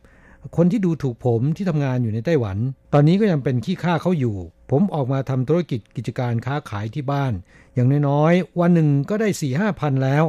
[0.55, 2.57] คนที่ดูถูกผมที่ทำงานอยู่ในไต้หวัน
[2.93, 4.35] ตอนนี้ก็ยังเป็นขี้ข้าเขาอยู่
[4.71, 7.33] ผมออกมาทำธุรกิจกิจการค้าขายที่บ้าน
[7.73, 10.23] อย่างน้อยๆวันหนึ่งก็ได้สี่ห้าพันแล้ว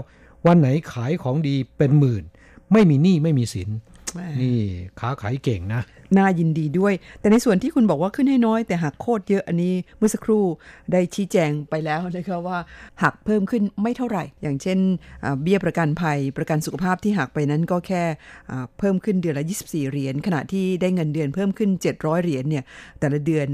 [0.47, 2.25] วันไหนขายของดีเป็นหมื่น
[2.73, 3.71] ไม่มีหนี้ไม่มีสิน
[4.41, 4.59] นี่
[5.01, 5.83] ค้าขายเก่งนะ
[6.19, 10.45] น่ายินดีด้วย แต่ในส่วนที่คุณบอกว่าขึ้นให้น้อย แต่หักโคตรเยอะอันนี้เมื่อสักครู่
[10.93, 12.59] ได้ชี้แจงไปแล้วนะคะว่า
[13.03, 14.79] หักเพิ่มขึ้นไม่เท่าไหร่ อย่างเช่น
[15.43, 18.03] เบี้ยประกันภัยประกันสุขภาพที่หักไปนั้นก็แค่
[18.79, 22.65] เพิ่มขึ้นเดือนละ 24 เหรียญขณะที่ได้เงินเดือนเพิ่มขึ้น 700 เหรียญเนี่ย
[23.01, 23.47] แต่ละเดือน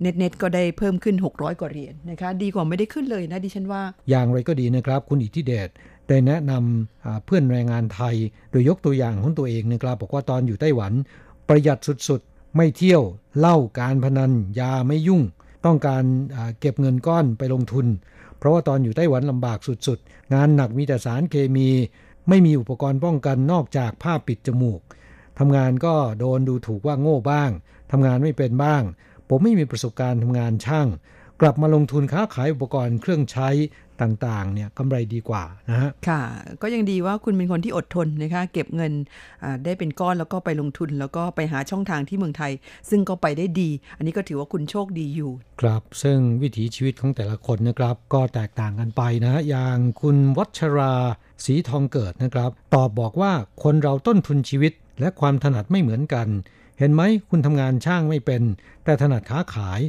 [0.00, 5.70] เน็ตเน็ตก็ได้เพิ่มขึ้น 600 กว่าเหรียญนะคะดีกว่าไม่ได้ขึ้นเลยนะดิฉันว่า อย่างไรก็ดีนะครับ คุณอิทธิเดช
[6.08, 8.14] ได้แนะนำเพื่อนแรงงานไทย
[8.50, 10.92] โดยยกตัวอย่างของตัวเองนะครับบอกว่าตอนอยู่ไต้หวัน
[11.48, 13.02] ประหยัดสุดๆ ไม่เที่ยว
[13.38, 15.22] เหล้าการพนันยาไม่ยุ่ง
[15.64, 16.04] ต้องการ
[16.60, 17.86] เก็บเงินก้อนไปลงทุน
[18.38, 21.68] เพราะว่าตอนอยู่ไต้หวันลำบากสุดๆ งานหนักมีแต่สารเคมี
[22.28, 24.80] ไม่มีอุปกรณ์ป้องกันนอกจากผ้าปิดจมูก
[25.38, 27.50] ทำงานก็โดนดูถูกว่าโง่บ้าง
[27.92, 28.82] ทำงานไม่เป็นบ้าง
[29.28, 30.88] ผมไม่มีประสบการณ์ทำงานช่าง
[31.40, 33.48] กลับมาลงทุนค้าขายอุปกรณ์เครื่องใช้
[34.02, 36.20] ต่างๆเนี่ยกำไรดีกว่านะฮะค่ะ
[36.62, 38.92] ก็ยังดีว่าคุณเป็นคนที่อดทนนะคะเก็บเงิน
[39.64, 42.52] ได้เป็นก้อนแล้วก็ไปลงทุน แล้วก็ไปหาช่องทางที่เมืองไทย
[42.90, 50.94] ซึ่งก็ไปได้ดี อันนี้ก็ถือว่าคุณโชคดีอยู่ ครับ ซึ่งวิถีชีวิตของแต่ละคนนะครับ ก็แตกต่างกันไปนะ อย่างคุณวัชรา
[51.44, 53.32] สีทองเกิดนะครับ ตอบบอกว่า
[53.62, 56.28] คนเราต้นทุนชีวิต และความถนัดไม่เหมือนกัน
[56.78, 58.42] เห็นไหมคุณทำงานช่างไม่เป็น
[58.84, 59.80] แต่ถนัดค้าขาย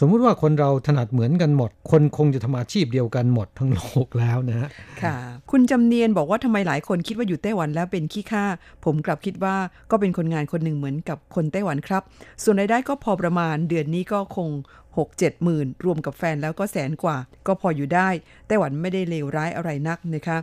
[0.00, 4.68] สมมุติว่าคนเราถนัดเหมือนกันหมด คนคงจะทำอาชีพเดียวกันหมดทั้งโลกแล้วนะฮะ
[5.02, 5.16] ค่ะ
[5.50, 8.44] คุณจำเนียนบอกว่าทำไมหลายคนคิดว่าอยู่ไต้หวันแล้วเป็นขี้ข้า
[8.84, 9.56] ผมกลับคิดว่า
[9.90, 12.02] ก็เป็นคนงานคนหนึ่งเหมือนกับคนไต้หวันครับ
[12.42, 14.50] ส่วนรายได้ก็พอประมาณเดือนนี้ก็คง
[14.96, 17.16] 6 7หมื่นรวมกับแฟนแล้วก็แสนกว่า
[17.46, 18.08] ก็พออยู่ได้
[18.46, 20.36] ไต้หวันไม่ได้เลวร้ายอะไรนักนะคะ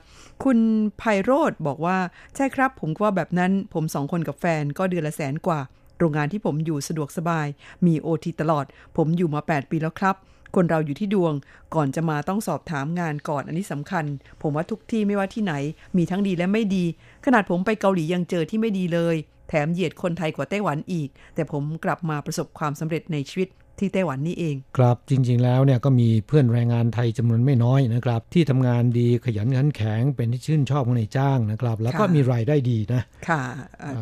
[0.44, 0.58] คุณ
[0.98, 1.98] ไพโรธบอกว่า
[2.36, 5.60] ใช่ครับ ผมว่าแบบนั้นผมสองคนกับแฟนก็เดือนละแสนกว่า
[6.02, 7.48] โรงงานที่ผมอยู่สะดวกสบาย
[7.86, 8.66] มีโอทีตลอด
[8.98, 10.16] ผมอยู่มา 8 ปีแล้วครับ
[10.56, 11.34] คนเราอยู่ที่ดวง
[11.76, 14.06] ก่อนจะมาต้องสอบถามงานก่อนอันนี้สำคัญ
[14.42, 15.54] ผมว่าทุกที่ไม่ว่าที่ไหน
[15.98, 16.86] มีทั้งดีและไม่ดี
[17.26, 19.16] ขนาดผมไปเกาหลียังเจอที่ไม่ดีเลย
[19.50, 23.50] แถมเหยียดคนไทยกว่าไต้หวันอีก แต่ผมกลับมาประสบความสำเร็จในชีวิต
[23.82, 33.42] ที่ไต้หวันนี่เอง ครับจริงๆแล้วเนี่ยก็มีเพื่อนแรงงานไทยจำนวนไม่น้อยนะครับ ที่ทำงานดีขยันขันแข็งเป็นที่ชื่นชอบของนายจ้างนะครับ แล้วก็มีรายได้ดีนะค่ะ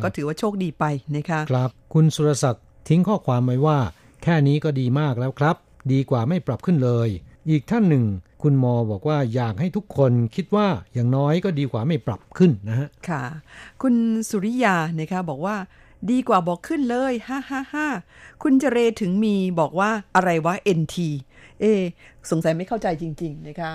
[0.02, 0.84] ก็ถือว่าโชคดีไป
[1.16, 3.78] นะคะครับ คุณสุรศักดิ์ทิ้งข้อความไว้ว่า
[4.22, 5.56] แค่นี้ก็ดีมากแล้วครับ
[5.92, 7.08] ดีกว่าไม่ปรับขึ้นเลย
[7.50, 8.04] อีกท่านหนึ่ง
[8.42, 13.22] คุณมอบอกว่าอยากให้ทุกคนคิดว่าอย่างน้อยก็ดีกว่าไม่ปรับขึ้นนะฮะ ค่ะ
[13.82, 13.94] คุณ
[14.30, 15.56] สุริยานะคะบอกว่า
[16.10, 17.86] ดีกว่าบอกขึ้นเลยฮ่าฮ่าฮ่า
[18.42, 20.96] คุณเจเรถึงมีบอกว่าอะไรวะ NT
[21.60, 21.64] เอ
[22.30, 23.72] สงสัยไม่เข้าใจจริง ๆ นะคะ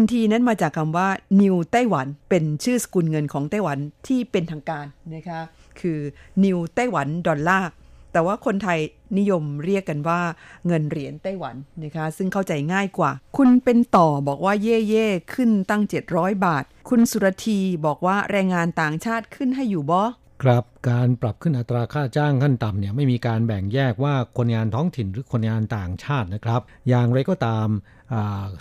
[0.00, 1.08] NT นั้นมาจากคำว่า
[1.40, 5.40] New ไต้หวัน เป็นชื่อสกุลเงินของไต้หวันที่เป็นทางการนะคะ
[5.80, 5.98] คือ
[6.44, 7.70] New ไต้หวันดอลลาร์
[8.12, 8.78] แต่ว่าคนไทย
[9.18, 10.20] นิยมเรียกกันว่า
[10.66, 11.54] เงินเหรียญไต้หวัน
[11.84, 15.82] นะคะ ซึ่งเข้าใจง่ายกว่า คุณเป็นต่อบอกว่าเย่เย่ขึ้นตั้ง
[16.12, 20.00] 700 บาท คุณสุรทีบอกว่าแรงงานต่างชาติขึ้นให้อยู่บ่
[20.42, 27.68] ครับการปรับขึ้นอัตราค่าจ้างขั้นต่ำเนี่ยไม่มีการแบ่งแยกว่าคนงานท้องถิ่นหรือคนงานต่างชาตินะครับ อย่างไรก็ตาม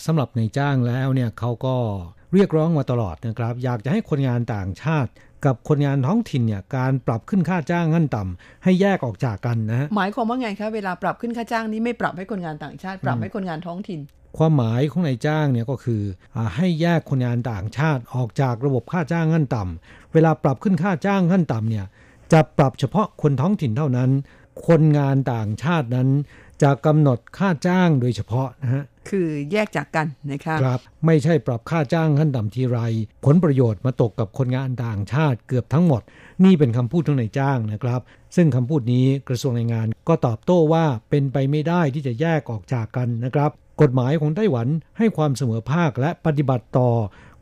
[0.05, 1.75] สำหรับในจ้างแล้วเนี่ยเขาก็
[2.34, 5.09] เรียกร้องมาตลอดนะครับ อยากจะให้คนงานต่างชาติ
[5.45, 13.99] กับคนงานท้องถิ่นเนี่ยการปรับขึ้นค่าจ้างขั้นต่ำให้แยกออกจากกันนะหมายความว่าไงคะเวลาปรับขึ้นค่าจ้างนี้ไม่ปรับให้คนงานต่างชาติ ปรับให้คนงานท้องถิ่น
[14.38, 16.01] ความหมายของนายจ้างเนี่ยก็คือ
[16.36, 21.86] อให้แยกคนงานต่างชาติออกจากระบบค่าจ้างขั้นต่ำ เวลาปรับขึ้นค่าจ้างขั้นต่ำเนี่ย
[22.32, 24.10] จะปรับเฉพาะคนท้องถิ่นเท่านั้น
[24.68, 26.10] คนงานต่างชาตินั้น
[26.62, 32.80] จะกำหนดค่าจ้างโดยเฉพาะนะฮะ คือแยกจากกันนะคะครับ ไม่ใช่ปรับค่าจ้างขั้นต่ำทีไร
[33.26, 36.01] ผลประโยชน์มาตกกับคนงานต่างชาติเกือบทั้งหมด
[36.45, 38.01] นี่เป็นคำพูดของนายจ้างนะครับ
[38.36, 43.51] ซึ่งคำพูดนี้กระทรวงแรงงานก็ตอบโต้ว่าเป็นไปไม่ได้ที่จะแยกออกจากกันนะครับ
[43.82, 46.89] กฎหมายของไต้หวันให้ความเสมอภาคและปฏิบัติต่อ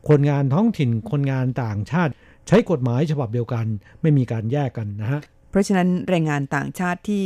[0.08, 2.12] คนงานท้องถิ่นคนงานต่างชาติ
[2.48, 3.66] ใช้กฎหมายฉบับเดียวกัน
[4.02, 5.20] ไม่มีการแยกกันนะฮะ
[5.50, 7.22] เพราะฉะนั้นแรงงานต่างชาติที่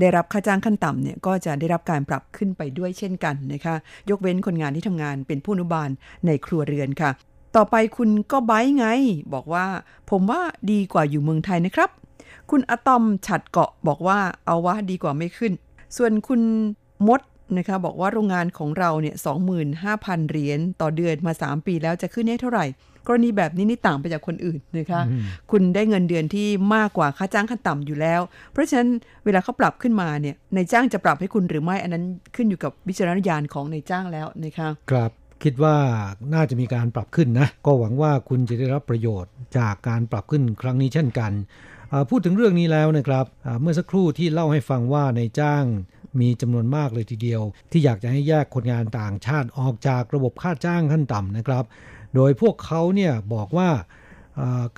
[0.00, 3.74] ได้รับค่าจ้างขั้นต่ำเนี่ยก็จะได้รับการปรับขึ้นไปด้วยเช่นกันนะคะ
[4.10, 5.88] ยกเว้นคนงานที่ทำงานเป็นผู้อนุบาล
[6.26, 7.10] ในครัวเรือนค่ะ
[7.56, 8.86] ต่อไปคุณก็ไบไง
[9.34, 9.66] บอกว่า
[10.10, 11.90] ผมว่าดีกว่าอยู่เมืองไทยนะครับ
[12.50, 15.52] คุณอะตอมฉัดเกาะบอกว่าเอาว่าดีกว่าไม่ขึ้น
[15.96, 16.40] ส่วนคุณ
[17.08, 17.20] มด
[17.56, 22.66] นะคะบอกว่าโรงงานของเราเนี่ยสองหมื่นห้าพันเหรียญต่อเดือนมา 3 ปีแล้วจะขึ้นได้เท่าไหร่
[23.06, 25.00] กรณีแบบนี้นี่ต่างไปจากคนอื่นนะคะ
[25.50, 28.20] คุณได้เงินเดือนที่มากกว่าค่าจ้างขั้นต่ำอยู่แล้ว
[28.52, 28.88] เพราะฉะนั้น
[29.24, 32.04] เวลาเขาปรับขึ้นมาเนี่ยนายจ้างจะปรับให้คุณหรือไม่อันนั้น
[32.36, 35.10] ขึ้นอยู่กับวิจารณญาณของนายจ้างแล้วนะคะครับ
[35.42, 35.76] คิดว่า
[36.34, 41.32] น่าจะมีการปรับขึ้นนะ ก็หวังว่าคุณจะได้รับประโยชน์จากการปรับขึ้นครั้งนี้เช่นกัน
[42.10, 43.24] พูดถึงเรื่องนี้แล้วนะครับ
[43.60, 45.64] เมื่อสักครู่ที่เล่าให้ฟังว่าในจ้าง
[46.20, 51.64] มีจำนวนมากเลยทีเดียว ที่อยากจะให้แยกคนงานต่างชาติออกจากระบบค่าจ้างขั้นต่ำนะครับ
[52.14, 53.70] โดยพวกเขาเนี่ยบอกว่า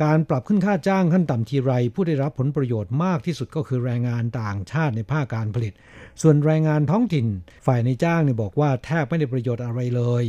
[0.03, 5.73] การปรับขึ้นค่าจ้างขั้นต่ำทีไร ผู้ได้รับผลประโยชน์มากที่สุดก็คือแรงงานต่างชาติในภาคการผลิต
[6.23, 7.27] ส่วนแรงงานท้องถิ่น
[7.67, 10.25] ฝ่ายในจ้างเนี่ยบอกว่าแทบไม่ได้ประโยชน์อะไรเลย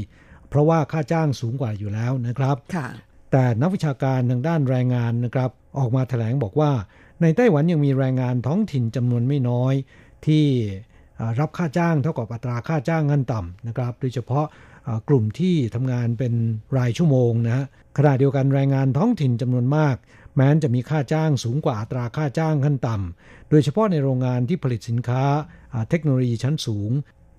[0.50, 2.56] เพราะว่าค่าจ้างสูงกว่าอยู่แล้วนะครับ
[3.32, 5.50] แต่นักวิชาการทางด้านแรงงานนะครับ
[5.80, 6.72] ออกมาแถลงบอกว่า
[7.22, 9.74] ในไต้หวันยังมีแรงงานท้องถิ่นจำนวนไม่น้อย
[10.26, 10.46] ที่
[11.40, 14.46] รับค่าจ้างเท่ากับอัตราค่าจ้างขั้นต่ำนะครับ โดยเฉพาะ
[15.08, 16.34] กลุ่มที่ทำงานเป็น
[16.78, 17.66] รายชั่วโมงนะฮะ
[17.98, 19.96] ขณะเดียวกันแรงงานท้องถิ่นจำนวนมาก
[20.36, 25.24] แม้นจะมีค่าจ้างสูงกว่าอัตราค่าจ้างขั้นต่ำโดยเฉพาะในโรงงานที่ผลิตสินค้า
[25.90, 26.92] เทคโนโลยีชั้นสูง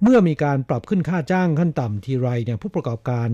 [0.02, 3.28] เมื่อมีการปรับขึ้นค่าจ้างขั้นต่ำทีไรเนี่ยผู้ประกอบการ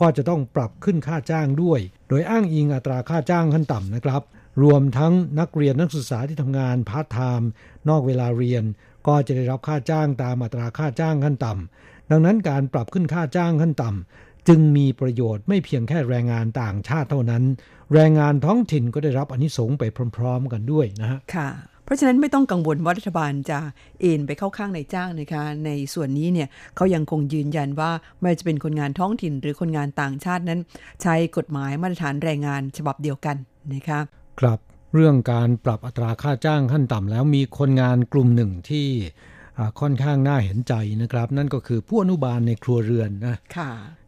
[0.00, 4.22] ก็จะต้องปรับขึ้นค่าจ้างด้วย โดยอ้างอิงอัตราค่าจ้างขั้นต่ำนะครับ
[4.62, 7.48] รวมทั้งนักเรียนนักศึกษาที่ทำงานพาร์ทไทม์
[7.88, 8.64] นอกเวลาเรียน
[9.06, 17.42] ก็จะได้รับค่าจ้างตามอัตราค่าจ้างขั้นต่ำ ดังนั้นการปรับขึ้นค่าจ้างขั้นต่ำจึงมีประโยชน์ไม่เพียงแค่แรงงานต่างชาติเท่านั้น
[17.94, 19.84] แรงงานท้องถิ่นก็ได้รับอนิสงส์ไป
[20.16, 21.48] พร้อม ๆ กันด้วยนะฮะค่ะ
[21.84, 23.58] เพราะฉะนั้นไม่ต้องกังวลว่ารัฐบาลจะ
[24.00, 27.90] เอ็นไปเข้าข้างในจ้างนะคะในส่วนนี้เนี่ยเขายังคงยืนยันว่า
[28.20, 30.60] ไม่จะเป็นคนงานท้องถิ่นหรือคนงานต่างชาตินั้น
[31.02, 33.36] ใช้กฎหมายมาตรฐานแรงงานฉบับเดียวกัน
[33.74, 34.00] นะคะ
[34.40, 34.58] ครับ
[34.94, 38.86] เรื่องการปรับอัตราค่าจ้างขั้นต่ำแล้วมีคนงานกลุ่มหนึ่งที่
[39.80, 43.36] ค่อนข้างน่าเห็นใจนะครับ นั่นก็คือผู้อนุบาลในครัวเรือนนะ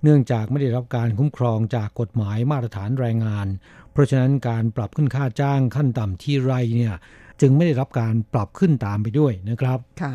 [0.03, 3.47] เนื่องจากไม่ได้รับการคุ้มครองจากกฎหมายมาตรฐานแรงงาน
[3.93, 6.95] เพราะฉะนั้นการปรับขึ้นค่าจ้างขั้นต่ำที่ไรเนี่ย
[7.41, 10.15] จึงไม่ได้รับการปรับขึ้นตามไปด้วยนะครับ ค่ะ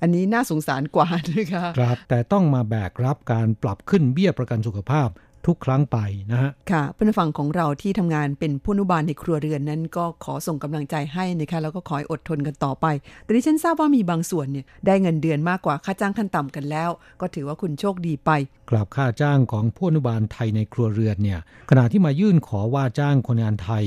[0.00, 5.08] อันนี้น่าสงสารกว่านะคะ ครับ แต่ต้องมาแบกรับการปรับขึ้นเบี้ยประกันสุขภาพ
[5.46, 5.98] ทุกครั้งไป
[6.32, 12.86] นะฮะ ค่ะเพื่อนฝั่งของเราที่ทำงานเป็นผู้นุบาลในครัวเรือนนั้น ก็ขอส่งกำลังใจให้นะคะแล้วก็ขอให้อดทนกันต่อไป
[13.24, 18.30] แต่ที่ฉันทราบว่ามีบางส่วนเนี่ยได้เงินเดือนมากกว่าค่าจ้างขั้นต่ำกันแล้ว ก็ถือว่าคุณโชคดีไป
[18.70, 23.84] กลับค่าจ้างของผู้นุบาลไทยในครัวเรือนเนี่ยขณะที่มายื่นขอว่าจ้างคนงานไทย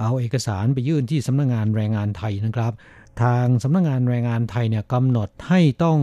[0.00, 2.72] เอาเอกสารไปยื่นที่สำนักงงานแรงงานไทยนะครับ
[3.22, 5.98] ทางสำนักงงานแรงงานไทยเนี่ยกำหนดให้ต้อง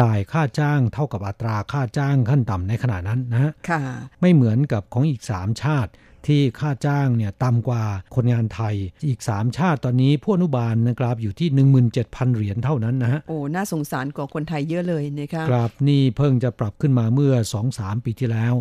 [0.00, 3.80] จ่ายค่าจ้างเท่ากับอัตราค่าจ้างขั้นต่ำในขณะนั้นนะค่ะ
[4.20, 5.92] ไม่เหมือนกับของอีก3ชาติ
[6.26, 7.82] ที่ค่าจ้างเนี่ยต่ำกว่า
[8.14, 8.74] คนงานไทย
[9.08, 11.48] อีก 3 ชาติตอนนี้ผู้อนุบาลนะครับอยู่ที่
[11.92, 17.34] 17,000 เหรียญเท่านั้นนะฮะโอ้น่าสงสารกว่าคนไทยเยอะเลยนะคะครับนี่เพิ่งจะปรับขึ้นมาเมื่อ
[17.70, 18.54] 2-3 ปีที่แล้ว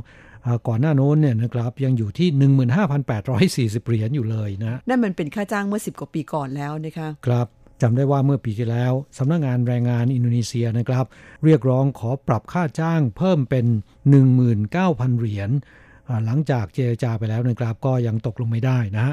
[0.67, 2.27] ก่อนหน้าโน้นเนี่ยนะครับยังอยู่ที่
[3.77, 7.47] 15,840 เหรียญอยู่เลยนะนั่นมันเป็นค่าจ้างเมื่อ 10 กว่าปีก่อนแล้วนะคะครับ
[7.81, 11.05] จำได้ว่าเมื่อปีที่แล้วสำนักงงานแรงงานอินโดนีเซียนะครับ
[11.45, 13.65] เรียกร้องขอปรับค่าจ้างเพิ่มเป็น
[14.41, 15.49] 19,000 เหรียญ
[16.25, 19.07] หลังจากเจรจาไปแล้วนะครับก็ยังตกลงไม่ได้นะ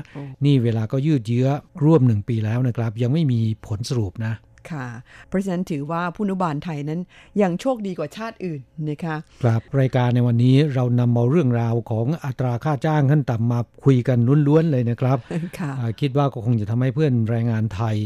[0.45, 1.49] นี่เวลาก็ยืดเยื้อ
[1.85, 4.35] ร่วมหนึ่งปีแล้วนะครับ ยังไม่มีผลสรุปนะ
[4.71, 4.89] ค่ะ
[5.29, 7.01] เพราะฉะนั้นถือว่าผู้นุบาลไทยนั้น
[7.43, 8.61] ยังโชคดีกว่าชาติอื่น
[8.91, 15.19] นะคะครับรายการในวันนี้เรานำเอาเรื่องราวของอัตราค่าจ้างขั้นต่ำมาคุยกันล้วนๆเลยนะครับ
[15.59, 17.97] ค่ะอ่าคิดว่าก็คงจะทำให้เพื่อนแรงงานไทย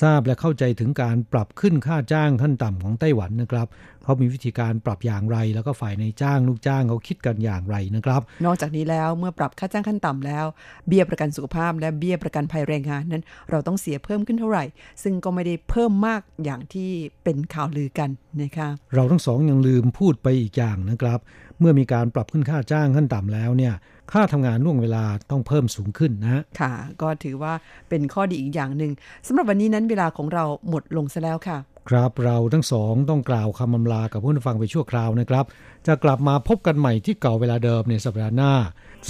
[0.00, 3.66] ทราบและเข้าใจถึงการปรับขึ้นค่าจ้างขั้นต่ำของไต้หวันนะครับ
[4.04, 10.44] เขามีวิธีการปรับอย่างไร แล้วก็ฝ่ายในจ้างลูกจ้างเขาคิดกันอย่างไรนะครับ นอกจากนี้แล้วเมื่อปรับค่าจ้างขั้นต่ำแล้ว
[10.88, 14.64] เบี้ยประกันสุขภาพ และเบี้ยประกันภัยแรงงานนั้น เราต้องเสียเพิ่มขึ้นเท่าไหร่
[15.02, 16.90] ซึ่งก็ไม่ได้เพิ่มมากอย่างที่
[17.24, 18.10] เป็นข่าวลือกัน
[18.42, 21.18] นะคะเราทั้งสองยังลืมพูดไปอีกอย่างนะครับ
[21.60, 23.74] เมื่อมีการปรับขึ้นค่าจ้างขั้นต่ำแล้วเนี่ย
[24.12, 27.52] ค่าทำงานล่วงเวลาต้องเพิ่มสูงขึ้นนะค่ะ ก็ถือว่า
[27.88, 28.92] เป็นข้อดีอีกอย่างหนึ่ง
[29.26, 31.58] สำหรับวันนี้นั้นเวลาของเราหมดลงซะแล้วค่ะ
[31.90, 35.44] ครับเราทั้งสองต้องกล่าวคำอำลากับผู้ฟังไปชั่วคราวนะครับ
[35.86, 38.52] จะกลับมาพบกันใหม่ที่เก่าเวลาเดิมในสัปดาห์หน้า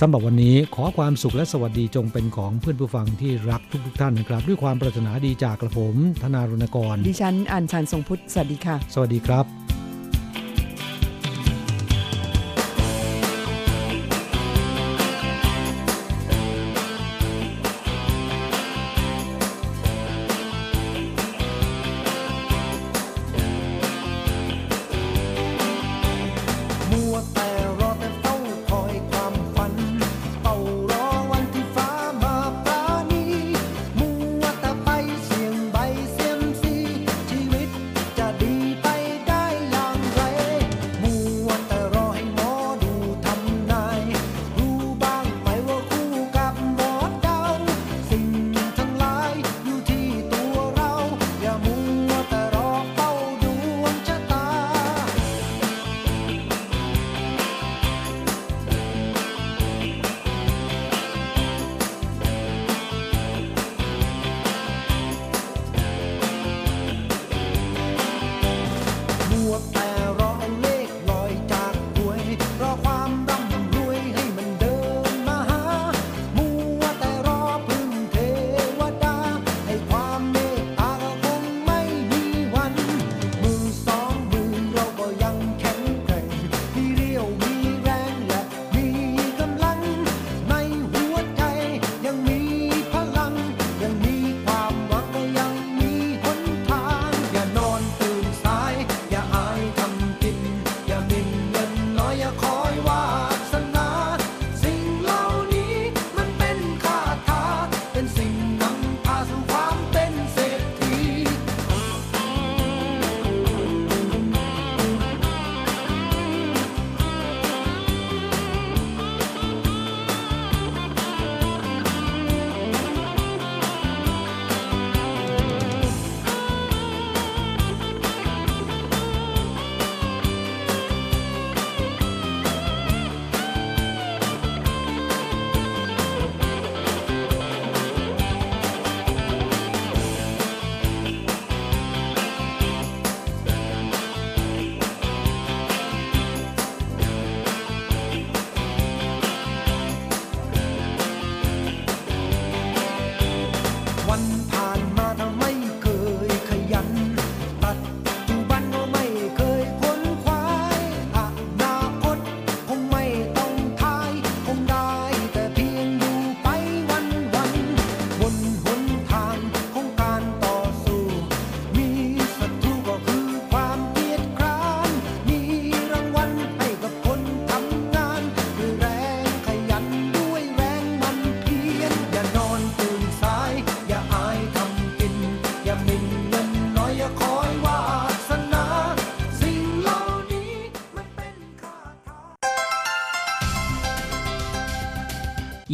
[0.00, 9.67] สำหรับวันนี้ขอความสุขและสวัสดีจงเป็นของเพื่อนผู้ฟังที่รักทุกๆท่านนะครับ ด้วยความปรารถนาดีจากกระผมธนารณกร ดิฉันอัญชันทรงพุทธสวัสดีค่ะ สวัสดีครับ